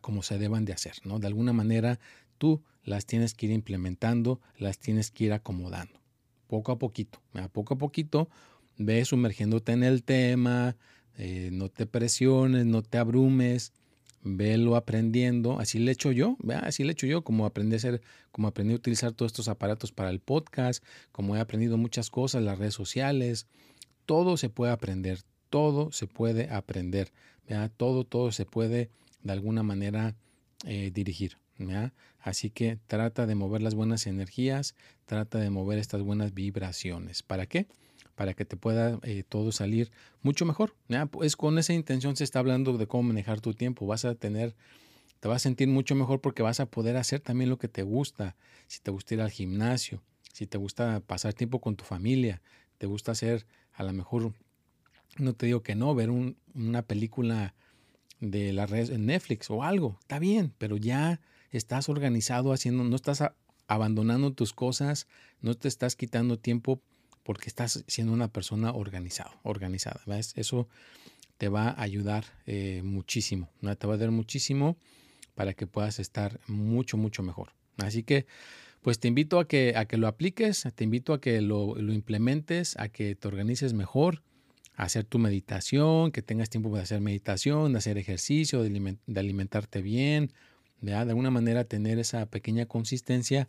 como 0.00 0.22
se 0.22 0.38
deban 0.38 0.64
de 0.64 0.72
hacer, 0.72 0.94
¿no? 1.04 1.18
De 1.18 1.28
alguna 1.28 1.52
manera 1.52 2.00
tú 2.38 2.62
las 2.88 3.06
tienes 3.06 3.34
que 3.34 3.46
ir 3.46 3.52
implementando, 3.52 4.40
las 4.58 4.78
tienes 4.78 5.10
que 5.10 5.24
ir 5.24 5.32
acomodando, 5.32 6.00
poco 6.46 6.72
a 6.72 6.78
poquito, 6.78 7.20
a 7.34 7.48
poco 7.48 7.74
a 7.74 7.78
poquito, 7.78 8.28
ve 8.78 9.04
sumergiéndote 9.04 9.72
en 9.72 9.84
el 9.84 10.02
tema, 10.02 10.76
eh, 11.16 11.50
no 11.52 11.68
te 11.68 11.86
presiones, 11.86 12.64
no 12.64 12.82
te 12.82 12.98
abrumes, 12.98 13.72
velo 14.22 14.76
aprendiendo, 14.76 15.60
así 15.60 15.78
le 15.78 15.92
hecho 15.92 16.12
yo, 16.12 16.36
¿vea? 16.40 16.60
así 16.60 16.82
le 16.84 16.92
hecho 16.92 17.06
yo, 17.06 17.22
como 17.22 17.46
aprendí 17.46 17.74
a 17.74 17.76
hacer, 17.76 18.02
como 18.32 18.48
aprendí 18.48 18.72
a 18.72 18.76
utilizar 18.76 19.12
todos 19.12 19.32
estos 19.32 19.48
aparatos 19.48 19.92
para 19.92 20.10
el 20.10 20.20
podcast, 20.20 20.82
como 21.12 21.36
he 21.36 21.40
aprendido 21.40 21.76
muchas 21.76 22.10
cosas, 22.10 22.42
las 22.42 22.58
redes 22.58 22.74
sociales, 22.74 23.46
todo 24.06 24.36
se 24.36 24.48
puede 24.48 24.72
aprender, 24.72 25.20
todo 25.50 25.92
se 25.92 26.06
puede 26.06 26.50
aprender, 26.50 27.12
¿vea? 27.46 27.68
todo, 27.68 28.04
todo 28.04 28.32
se 28.32 28.46
puede 28.46 28.90
de 29.22 29.32
alguna 29.32 29.62
manera 29.62 30.16
eh, 30.64 30.90
dirigir. 30.92 31.36
Así 32.20 32.50
que 32.50 32.78
trata 32.86 33.26
de 33.26 33.34
mover 33.34 33.62
las 33.62 33.74
buenas 33.74 34.06
energías, 34.06 34.74
trata 35.06 35.38
de 35.38 35.50
mover 35.50 35.78
estas 35.78 36.02
buenas 36.02 36.34
vibraciones. 36.34 37.22
¿Para 37.22 37.46
qué? 37.46 37.66
Para 38.14 38.34
que 38.34 38.44
te 38.44 38.56
pueda 38.56 38.98
eh, 39.02 39.22
todo 39.28 39.52
salir 39.52 39.90
mucho 40.22 40.44
mejor. 40.44 40.74
Pues 41.10 41.36
con 41.36 41.58
esa 41.58 41.72
intención 41.72 42.16
se 42.16 42.24
está 42.24 42.38
hablando 42.38 42.76
de 42.76 42.86
cómo 42.86 43.04
manejar 43.04 43.40
tu 43.40 43.54
tiempo. 43.54 43.86
Vas 43.86 44.04
a 44.04 44.14
tener 44.14 44.54
te 45.20 45.28
vas 45.28 45.36
a 45.36 45.38
sentir 45.40 45.68
mucho 45.68 45.94
mejor 45.94 46.20
porque 46.20 46.42
vas 46.42 46.60
a 46.60 46.66
poder 46.66 46.96
hacer 46.96 47.20
también 47.20 47.50
lo 47.50 47.58
que 47.58 47.68
te 47.68 47.82
gusta. 47.82 48.36
Si 48.68 48.80
te 48.80 48.90
gusta 48.90 49.14
ir 49.14 49.20
al 49.20 49.30
gimnasio, 49.30 50.02
si 50.32 50.46
te 50.46 50.58
gusta 50.58 51.00
pasar 51.00 51.34
tiempo 51.34 51.60
con 51.60 51.76
tu 51.76 51.84
familia, 51.84 52.40
te 52.78 52.86
gusta 52.86 53.12
hacer 53.12 53.46
a 53.72 53.82
lo 53.82 53.92
mejor, 53.92 54.32
no 55.18 55.32
te 55.34 55.46
digo 55.46 55.62
que 55.62 55.74
no, 55.74 55.94
ver 55.94 56.10
una 56.10 56.82
película 56.82 57.54
de 58.20 58.52
la 58.52 58.66
red 58.66 58.90
en 58.90 59.06
Netflix 59.06 59.50
o 59.50 59.62
algo, 59.62 59.98
está 60.00 60.18
bien, 60.18 60.52
pero 60.58 60.76
ya 60.76 61.20
estás 61.50 61.88
organizado 61.88 62.52
haciendo, 62.52 62.84
no 62.84 62.96
estás 62.96 63.22
abandonando 63.66 64.32
tus 64.32 64.52
cosas, 64.52 65.06
no 65.40 65.54
te 65.54 65.68
estás 65.68 65.96
quitando 65.96 66.38
tiempo 66.38 66.80
porque 67.22 67.48
estás 67.48 67.84
siendo 67.86 68.12
una 68.12 68.28
persona 68.28 68.72
organizada, 68.72 69.38
organizada, 69.42 70.00
¿ves? 70.06 70.32
Eso 70.36 70.68
te 71.36 71.48
va 71.48 71.68
a 71.68 71.82
ayudar 71.82 72.24
eh, 72.46 72.82
muchísimo, 72.84 73.50
¿no? 73.60 73.74
te 73.76 73.86
va 73.86 73.94
a 73.94 73.98
dar 73.98 74.10
muchísimo 74.10 74.76
para 75.34 75.54
que 75.54 75.66
puedas 75.66 75.98
estar 76.00 76.40
mucho, 76.48 76.96
mucho 76.96 77.22
mejor. 77.22 77.52
Así 77.76 78.02
que, 78.02 78.26
pues 78.82 78.98
te 78.98 79.08
invito 79.08 79.38
a 79.38 79.46
que, 79.46 79.74
a 79.76 79.84
que 79.84 79.96
lo 79.96 80.08
apliques, 80.08 80.66
te 80.74 80.84
invito 80.84 81.12
a 81.12 81.20
que 81.20 81.40
lo, 81.40 81.76
lo 81.76 81.92
implementes, 81.92 82.76
a 82.76 82.88
que 82.88 83.14
te 83.14 83.28
organices 83.28 83.72
mejor, 83.72 84.22
a 84.78 84.84
hacer 84.84 85.04
tu 85.04 85.18
meditación, 85.18 86.12
que 86.12 86.22
tengas 86.22 86.50
tiempo 86.50 86.74
de 86.74 86.82
hacer 86.82 87.00
meditación, 87.00 87.72
de 87.72 87.78
hacer 87.78 87.98
ejercicio, 87.98 88.62
de, 88.62 88.96
alimentarte 89.16 89.82
bien, 89.82 90.32
de 90.80 90.94
alguna 90.94 91.30
manera 91.30 91.64
tener 91.64 91.98
esa 91.98 92.26
pequeña 92.26 92.66
consistencia, 92.66 93.48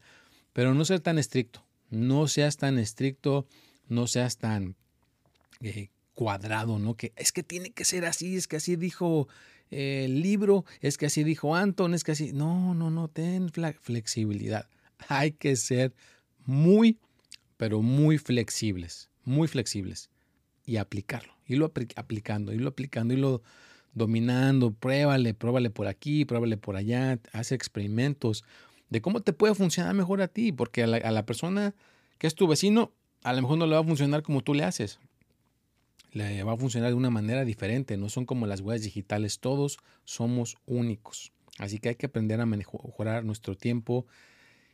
pero 0.54 0.74
no 0.74 0.86
ser 0.86 1.00
tan 1.00 1.20
estricto, 1.20 1.64
no 1.90 2.28
seas 2.28 2.58
tan 2.58 2.80
estricto, 2.80 3.48
no 3.88 4.08
seas 4.08 4.38
tan 4.38 4.76
eh, 5.62 5.90
cuadrado, 6.14 6.80
¿no? 6.80 6.96
Que 6.96 7.14
es 7.16 7.32
que 7.32 7.44
tiene 7.44 7.72
que 7.72 7.86
ser 7.86 8.06
así, 8.06 8.36
es 8.36 8.48
que 8.48 8.58
así 8.58 8.76
dijo 8.76 9.28
el 9.70 10.22
libro, 10.22 10.66
es 10.82 10.98
que 10.98 11.06
así 11.06 11.24
dijo 11.24 11.56
Anton, 11.56 11.94
es 11.94 12.04
que 12.04 12.14
así. 12.14 12.34
No, 12.34 12.74
no, 12.74 12.90
no, 12.90 13.08
ten 13.08 13.52
flexibilidad. 13.82 14.68
Hay 15.08 15.32
que 15.32 15.56
ser 15.56 15.94
muy, 16.46 16.98
pero 17.58 17.82
muy 17.82 18.18
flexibles, 18.18 19.10
muy 19.24 19.48
flexibles 19.48 20.10
y 20.66 20.78
aplicarlo, 20.78 21.34
irlo 21.46 21.72
aplicando, 21.96 22.54
irlo 22.54 22.70
aplicando, 22.70 23.14
irlo 23.14 23.42
dominando, 23.94 24.72
pruébale, 24.72 25.34
pruébale 25.34 25.70
por 25.70 25.88
aquí, 25.88 26.26
pruébale 26.26 26.58
por 26.58 26.76
allá, 26.76 27.20
hace 27.34 27.56
experimentos 27.56 28.44
de 28.90 29.02
cómo 29.02 29.22
te 29.22 29.34
puede 29.34 29.56
funcionar 29.56 29.94
mejor 29.94 30.22
a 30.22 30.28
ti, 30.28 30.52
porque 30.52 30.84
a 30.84 30.88
la, 30.88 31.26
persona 31.26 31.76
que 32.18 32.28
es 32.28 32.36
tu 32.36 32.48
vecino, 32.48 32.92
a 33.24 33.34
lo 33.34 33.42
mejor 33.42 33.58
no 33.58 33.68
le 33.68 33.76
va 33.76 33.82
a 33.82 33.84
funcionar 33.84 34.24
como 34.24 34.42
tú 34.42 34.54
le 34.54 34.64
haces 34.64 35.00
le 36.12 36.44
va 36.44 36.54
a 36.54 36.58
funcionar 36.58 36.90
de 36.90 36.96
una 36.96 37.10
manera 37.10 37.46
diferente. 37.46 37.98
No 37.98 38.10
son 38.10 38.26
como 38.26 38.48
las 38.48 38.62
huellas 38.62 38.84
digitales, 38.84 39.40
todos 39.40 39.78
somos 40.06 40.58
únicos. 40.66 41.32
Así 41.58 41.80
que 41.80 41.90
hay 41.90 41.96
que 41.96 42.08
aprender 42.08 42.42
a 42.42 42.46
mejorar 42.46 43.24
nuestro 43.24 43.56
tiempo. 43.56 44.06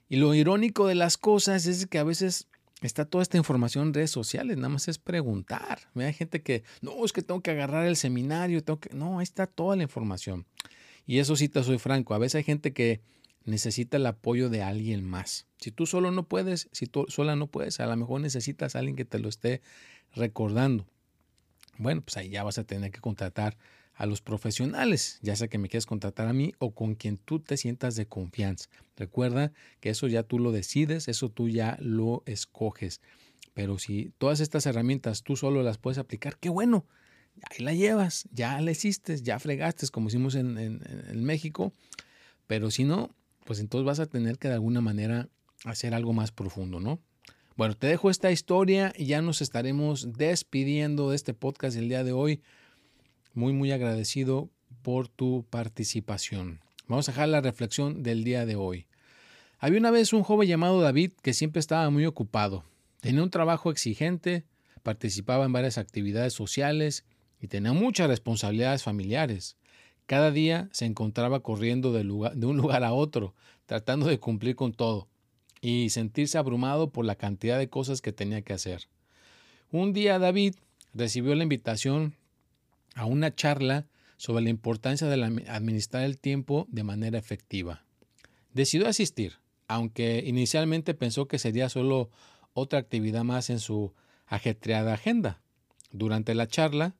Y 0.07 0.17
lo 0.17 0.33
irónico 0.33 0.87
de 0.87 0.95
las 0.95 1.17
cosas 1.17 1.65
es 1.65 1.87
que 1.87 1.97
a 1.97 2.03
veces 2.03 2.47
está 2.81 3.05
toda 3.05 3.21
esta 3.21 3.37
información 3.37 3.87
en 3.87 3.93
redes 3.93 4.11
sociales, 4.11 4.57
nada 4.57 4.69
más 4.69 4.87
es 4.87 4.97
preguntar. 4.97 5.79
Hay 5.95 6.13
gente 6.13 6.41
que, 6.41 6.63
no, 6.81 7.03
es 7.05 7.13
que 7.13 7.21
tengo 7.21 7.41
que 7.41 7.51
agarrar 7.51 7.85
el 7.85 7.95
seminario, 7.95 8.63
tengo 8.63 8.79
que... 8.79 8.89
No, 8.93 9.19
ahí 9.19 9.23
está 9.23 9.47
toda 9.47 9.75
la 9.75 9.83
información. 9.83 10.45
Y 11.05 11.19
eso 11.19 11.35
sí 11.35 11.49
te 11.49 11.63
soy 11.63 11.77
franco, 11.77 12.13
a 12.13 12.17
veces 12.17 12.35
hay 12.35 12.43
gente 12.43 12.73
que 12.73 13.01
necesita 13.43 13.97
el 13.97 14.05
apoyo 14.05 14.49
de 14.49 14.63
alguien 14.63 15.03
más. 15.03 15.45
Si 15.59 15.71
tú 15.71 15.85
solo 15.85 16.11
no 16.11 16.27
puedes, 16.27 16.67
si 16.71 16.87
tú 16.87 17.05
sola 17.09 17.35
no 17.35 17.47
puedes, 17.47 17.79
a 17.79 17.85
lo 17.85 17.95
mejor 17.95 18.21
necesitas 18.21 18.75
a 18.75 18.79
alguien 18.79 18.95
que 18.95 19.05
te 19.05 19.19
lo 19.19 19.29
esté 19.29 19.61
recordando 20.15 20.87
bueno, 21.77 22.01
pues 22.01 22.17
ahí 22.17 22.29
ya 22.29 22.43
vas 22.43 22.57
a 22.57 22.63
tener 22.63 22.91
que 22.91 22.99
contratar 22.99 23.57
a 23.95 24.05
los 24.05 24.21
profesionales, 24.21 25.19
ya 25.21 25.35
sea 25.35 25.47
que 25.47 25.57
me 25.57 25.69
quieras 25.69 25.85
contratar 25.85 26.27
a 26.27 26.33
mí 26.33 26.53
o 26.59 26.75
con 26.75 26.95
quien 26.95 27.17
tú 27.17 27.39
te 27.39 27.57
sientas 27.57 27.95
de 27.95 28.07
confianza. 28.07 28.69
Recuerda 28.97 29.53
que 29.79 29.89
eso 29.89 30.07
ya 30.07 30.23
tú 30.23 30.37
lo 30.37 30.51
decides, 30.51 31.07
eso 31.07 31.29
tú 31.29 31.49
ya 31.49 31.77
lo 31.79 32.23
escoges. 32.25 33.01
Pero 33.53 33.79
si 33.79 34.11
todas 34.17 34.41
estas 34.41 34.65
herramientas 34.65 35.23
tú 35.23 35.37
solo 35.37 35.63
las 35.63 35.77
puedes 35.77 35.97
aplicar, 35.97 36.37
qué 36.37 36.49
bueno, 36.49 36.85
ahí 37.49 37.63
la 37.63 37.73
llevas, 37.73 38.27
ya 38.31 38.59
la 38.59 38.71
hiciste, 38.71 39.21
ya 39.21 39.39
fregaste, 39.39 39.87
como 39.87 40.09
hicimos 40.09 40.35
en, 40.35 40.57
en 40.57 41.23
México. 41.23 41.73
Pero 42.47 42.71
si 42.71 42.83
no, 42.83 43.15
pues 43.45 43.59
entonces 43.59 43.85
vas 43.85 43.99
a 43.99 44.07
tener 44.07 44.37
que 44.37 44.49
de 44.49 44.55
alguna 44.55 44.81
manera 44.81 45.29
hacer 45.63 45.93
algo 45.93 46.11
más 46.11 46.31
profundo, 46.31 46.81
¿no? 46.81 46.99
Bueno, 47.55 47.77
te 47.77 47.87
dejo 47.87 48.09
esta 48.09 48.31
historia 48.31 48.91
y 48.97 49.05
ya 49.05 49.21
nos 49.21 49.41
estaremos 49.41 50.11
despidiendo 50.17 51.11
de 51.11 51.15
este 51.15 51.33
podcast 51.33 51.77
el 51.77 51.87
día 51.87 52.03
de 52.03 52.11
hoy. 52.11 52.41
Muy, 53.35 53.51
muy 53.51 53.73
agradecido 53.73 54.49
por 54.81 55.09
tu 55.09 55.45
participación. 55.49 56.61
Vamos 56.87 57.09
a 57.09 57.11
dejar 57.11 57.27
la 57.27 57.41
reflexión 57.41 58.01
del 58.01 58.23
día 58.23 58.45
de 58.45 58.55
hoy. 58.55 58.87
Había 59.59 59.79
una 59.79 59.91
vez 59.91 60.13
un 60.13 60.23
joven 60.23 60.47
llamado 60.47 60.79
David 60.79 61.11
que 61.21 61.33
siempre 61.33 61.59
estaba 61.59 61.89
muy 61.89 62.05
ocupado. 62.05 62.63
Tenía 63.01 63.21
un 63.21 63.29
trabajo 63.29 63.71
exigente, 63.71 64.45
participaba 64.83 65.43
en 65.43 65.51
varias 65.51 65.77
actividades 65.77 66.31
sociales 66.31 67.03
y 67.41 67.47
tenía 67.47 67.73
muchas 67.73 68.07
responsabilidades 68.07 68.83
familiares. 68.83 69.57
Cada 70.05 70.31
día 70.31 70.69
se 70.71 70.85
encontraba 70.85 71.41
corriendo 71.41 71.91
de, 71.91 72.03
de 72.03 72.45
un 72.45 72.55
lugar 72.55 72.85
a 72.85 72.93
otro, 72.93 73.35
tratando 73.65 74.05
de 74.05 74.17
cumplir 74.17 74.55
con 74.55 74.71
todo 74.71 75.09
y 75.59 75.89
sentirse 75.89 76.37
abrumado 76.37 76.89
por 76.89 77.03
la 77.03 77.15
cantidad 77.15 77.57
de 77.57 77.67
cosas 77.67 78.01
que 78.01 78.13
tenía 78.13 78.43
que 78.43 78.53
hacer. 78.53 78.87
Un 79.71 79.91
día 79.91 80.19
David 80.19 80.55
recibió 80.93 81.35
la 81.35 81.43
invitación 81.43 82.15
a 82.95 83.05
una 83.05 83.35
charla 83.35 83.85
sobre 84.17 84.43
la 84.43 84.49
importancia 84.49 85.07
de 85.07 85.45
administrar 85.47 86.03
el 86.03 86.17
tiempo 86.17 86.65
de 86.69 86.83
manera 86.83 87.19
efectiva. 87.19 87.83
Decidió 88.53 88.87
asistir, 88.87 89.33
aunque 89.67 90.23
inicialmente 90.25 90.93
pensó 90.93 91.27
que 91.27 91.37
sería 91.37 91.69
solo 91.69 92.09
otra 92.53 92.79
actividad 92.79 93.23
más 93.23 93.49
en 93.49 93.59
su 93.59 93.93
ajetreada 94.25 94.93
agenda. 94.93 95.41
Durante 95.91 96.33
la 96.33 96.47
charla, 96.47 96.95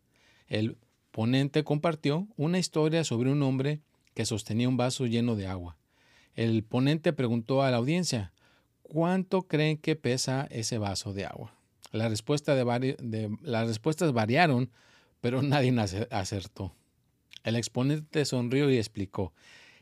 el 0.48 0.78
ponente 1.12 1.64
compartió 1.64 2.28
una 2.36 2.60
historia 2.60 3.04
sobre 3.04 3.32
un 3.32 3.42
hombre 3.42 3.82
que 4.14 4.26
sostenía 4.26 4.70
un 4.70 4.78
vaso 4.78 5.08
lleno 5.08 5.36
de 5.36 5.48
agua. 5.48 5.78
El 6.36 6.64
ponente 6.64 7.14
preguntó 7.14 7.64
a 7.64 7.72
la 7.72 7.78
audiencia, 7.78 8.34
¿Cuánto 8.88 9.44
creen 9.44 9.78
que 9.78 9.96
pesa 9.96 10.48
ese 10.52 10.78
vaso 10.78 11.12
de 11.12 11.26
agua? 11.26 11.56
Las 11.92 12.12
respuestas 12.12 12.64
variaron, 14.14 14.70
pero 15.26 15.42
nadie 15.42 15.74
acertó. 16.12 16.76
El 17.44 17.56
exponente 17.56 18.26
sonrió 18.26 18.70
y 18.70 18.78
explicó, 18.78 19.34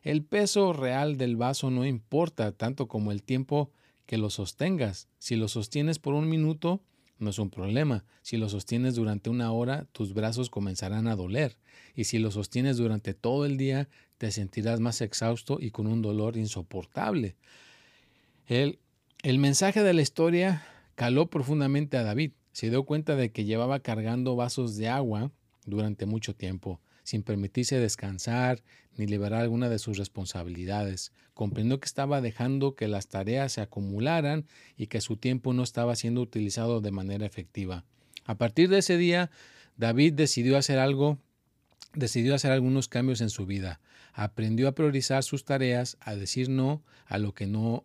el 0.01 0.23
peso 0.23 0.71
real 0.71 1.17
del 1.17 1.35
vaso 1.35 1.69
no 1.69 1.85
importa 1.85 2.53
tanto 2.53 2.87
como 2.87 3.11
el 3.11 3.23
tiempo 3.23 3.69
que 4.05 4.17
lo 4.17 4.29
sostengas. 4.29 5.09
Si 5.19 5.35
lo 5.35 5.49
sostienes 5.49 5.99
por 5.99 6.13
un 6.13 6.29
minuto, 6.29 6.81
no 7.17 7.29
es 7.29 7.39
un 7.39 7.49
problema. 7.49 8.05
Si 8.21 8.37
lo 8.37 8.47
sostienes 8.47 8.95
durante 8.95 9.29
una 9.29 9.51
hora, 9.51 9.85
tus 9.91 10.13
brazos 10.13 10.49
comenzarán 10.49 11.09
a 11.09 11.17
doler. 11.17 11.57
Y 11.93 12.05
si 12.05 12.19
lo 12.19 12.31
sostienes 12.31 12.77
durante 12.77 13.13
todo 13.13 13.45
el 13.45 13.57
día, 13.57 13.89
te 14.17 14.31
sentirás 14.31 14.79
más 14.79 15.01
exhausto 15.01 15.57
y 15.59 15.71
con 15.71 15.87
un 15.87 16.01
dolor 16.01 16.37
insoportable. 16.37 17.35
El 18.47 18.79
el 19.23 19.39
mensaje 19.39 19.83
de 19.83 19.93
la 19.93 20.01
historia 20.01 20.65
caló 20.95 21.29
profundamente 21.29 21.95
a 21.95 22.03
David. 22.03 22.31
Se 22.53 22.69
dio 22.69 22.83
cuenta 22.83 23.15
de 23.15 23.31
que 23.31 23.45
llevaba 23.45 23.79
cargando 23.79 24.35
vasos 24.35 24.77
de 24.77 24.87
agua 24.87 25.31
durante 25.65 26.05
mucho 26.05 26.35
tiempo, 26.35 26.79
sin 27.03 27.23
permitirse 27.23 27.79
descansar 27.79 28.63
ni 28.95 29.07
liberar 29.07 29.41
alguna 29.41 29.69
de 29.69 29.79
sus 29.79 29.97
responsabilidades. 29.97 31.11
Comprendió 31.33 31.79
que 31.79 31.87
estaba 31.87 32.21
dejando 32.21 32.75
que 32.75 32.87
las 32.87 33.07
tareas 33.07 33.53
se 33.53 33.61
acumularan 33.61 34.45
y 34.77 34.87
que 34.87 35.01
su 35.01 35.17
tiempo 35.17 35.53
no 35.53 35.63
estaba 35.63 35.95
siendo 35.95 36.21
utilizado 36.21 36.79
de 36.79 36.91
manera 36.91 37.25
efectiva. 37.25 37.85
A 38.25 38.37
partir 38.37 38.69
de 38.69 38.77
ese 38.77 38.97
día, 38.97 39.31
David 39.75 40.13
decidió 40.13 40.57
hacer 40.57 40.77
algo, 40.77 41.17
decidió 41.93 42.35
hacer 42.35 42.51
algunos 42.51 42.87
cambios 42.87 43.21
en 43.21 43.29
su 43.29 43.45
vida. 43.45 43.81
Aprendió 44.13 44.67
a 44.67 44.75
priorizar 44.75 45.23
sus 45.23 45.43
tareas, 45.43 45.97
a 46.01 46.15
decir 46.15 46.49
no 46.49 46.83
a 47.07 47.17
lo 47.17 47.33
que 47.33 47.47
no 47.47 47.83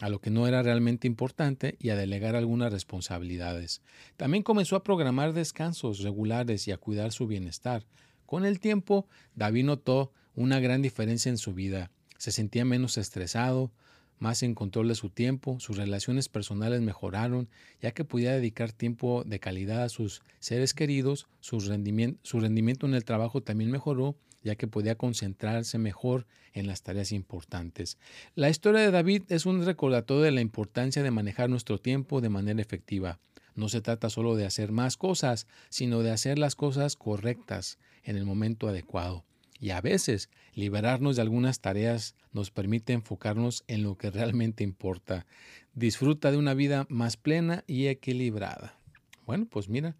a 0.00 0.08
lo 0.08 0.20
que 0.20 0.30
no 0.30 0.46
era 0.46 0.62
realmente 0.62 1.06
importante 1.06 1.76
y 1.78 1.90
a 1.90 1.96
delegar 1.96 2.36
algunas 2.36 2.72
responsabilidades. 2.72 3.82
También 4.16 4.42
comenzó 4.42 4.76
a 4.76 4.82
programar 4.82 5.32
descansos 5.32 6.00
regulares 6.00 6.66
y 6.68 6.72
a 6.72 6.78
cuidar 6.78 7.12
su 7.12 7.26
bienestar. 7.26 7.86
Con 8.26 8.44
el 8.44 8.60
tiempo, 8.60 9.06
David 9.34 9.64
notó 9.64 10.12
una 10.34 10.60
gran 10.60 10.82
diferencia 10.82 11.30
en 11.30 11.38
su 11.38 11.54
vida. 11.54 11.90
Se 12.18 12.32
sentía 12.32 12.64
menos 12.64 12.98
estresado, 12.98 13.72
más 14.18 14.42
en 14.42 14.54
control 14.54 14.88
de 14.88 14.94
su 14.94 15.10
tiempo, 15.10 15.58
sus 15.60 15.76
relaciones 15.76 16.28
personales 16.28 16.80
mejoraron, 16.80 17.48
ya 17.80 17.92
que 17.92 18.04
podía 18.04 18.32
dedicar 18.32 18.72
tiempo 18.72 19.24
de 19.24 19.40
calidad 19.40 19.82
a 19.82 19.88
sus 19.88 20.22
seres 20.38 20.72
queridos, 20.72 21.26
su 21.40 21.60
rendimiento, 21.60 22.86
en 22.86 22.94
el 22.94 23.04
trabajo 23.04 23.42
también 23.42 23.70
mejoró 23.70 24.16
ya 24.44 24.54
que 24.54 24.68
podía 24.68 24.94
concentrarse 24.94 25.78
mejor 25.78 26.26
en 26.52 26.68
las 26.68 26.82
tareas 26.82 27.10
importantes. 27.10 27.98
La 28.36 28.50
historia 28.50 28.82
de 28.82 28.92
David 28.92 29.22
es 29.28 29.46
un 29.46 29.64
recordatorio 29.64 30.22
de 30.22 30.30
la 30.30 30.42
importancia 30.42 31.02
de 31.02 31.10
manejar 31.10 31.50
nuestro 31.50 31.78
tiempo 31.78 32.20
de 32.20 32.28
manera 32.28 32.60
efectiva. 32.60 33.18
No 33.56 33.68
se 33.68 33.80
trata 33.80 34.10
solo 34.10 34.36
de 34.36 34.46
hacer 34.46 34.70
más 34.70 34.96
cosas, 34.96 35.46
sino 35.70 36.02
de 36.02 36.10
hacer 36.10 36.38
las 36.38 36.54
cosas 36.54 36.94
correctas 36.94 37.78
en 38.04 38.16
el 38.16 38.24
momento 38.24 38.68
adecuado. 38.68 39.24
Y 39.60 39.70
a 39.70 39.80
veces 39.80 40.28
liberarnos 40.54 41.16
de 41.16 41.22
algunas 41.22 41.60
tareas 41.60 42.14
nos 42.32 42.50
permite 42.50 42.92
enfocarnos 42.92 43.64
en 43.66 43.82
lo 43.82 43.96
que 43.96 44.10
realmente 44.10 44.62
importa. 44.62 45.26
Disfruta 45.74 46.30
de 46.30 46.36
una 46.36 46.54
vida 46.54 46.86
más 46.90 47.16
plena 47.16 47.64
y 47.66 47.86
equilibrada. 47.86 48.78
Bueno, 49.26 49.46
pues 49.50 49.68
mira, 49.68 49.96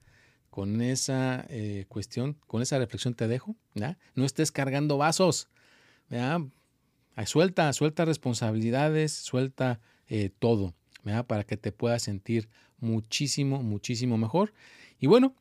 con 0.54 0.82
esa 0.82 1.46
eh, 1.48 1.84
cuestión, 1.88 2.36
con 2.46 2.62
esa 2.62 2.78
reflexión 2.78 3.14
te 3.14 3.26
dejo. 3.26 3.56
No 4.14 4.24
estés 4.24 4.52
cargando 4.52 4.96
vasos. 4.96 5.48
Suelta, 7.26 7.72
suelta 7.72 8.04
responsabilidades, 8.04 9.10
suelta 9.12 9.80
eh, 10.06 10.30
todo, 10.38 10.72
para 11.26 11.42
que 11.42 11.56
te 11.56 11.72
puedas 11.72 12.04
sentir 12.04 12.48
muchísimo, 12.78 13.64
muchísimo 13.64 14.16
mejor. 14.16 14.54
Y 15.00 15.08
bueno, 15.08 15.34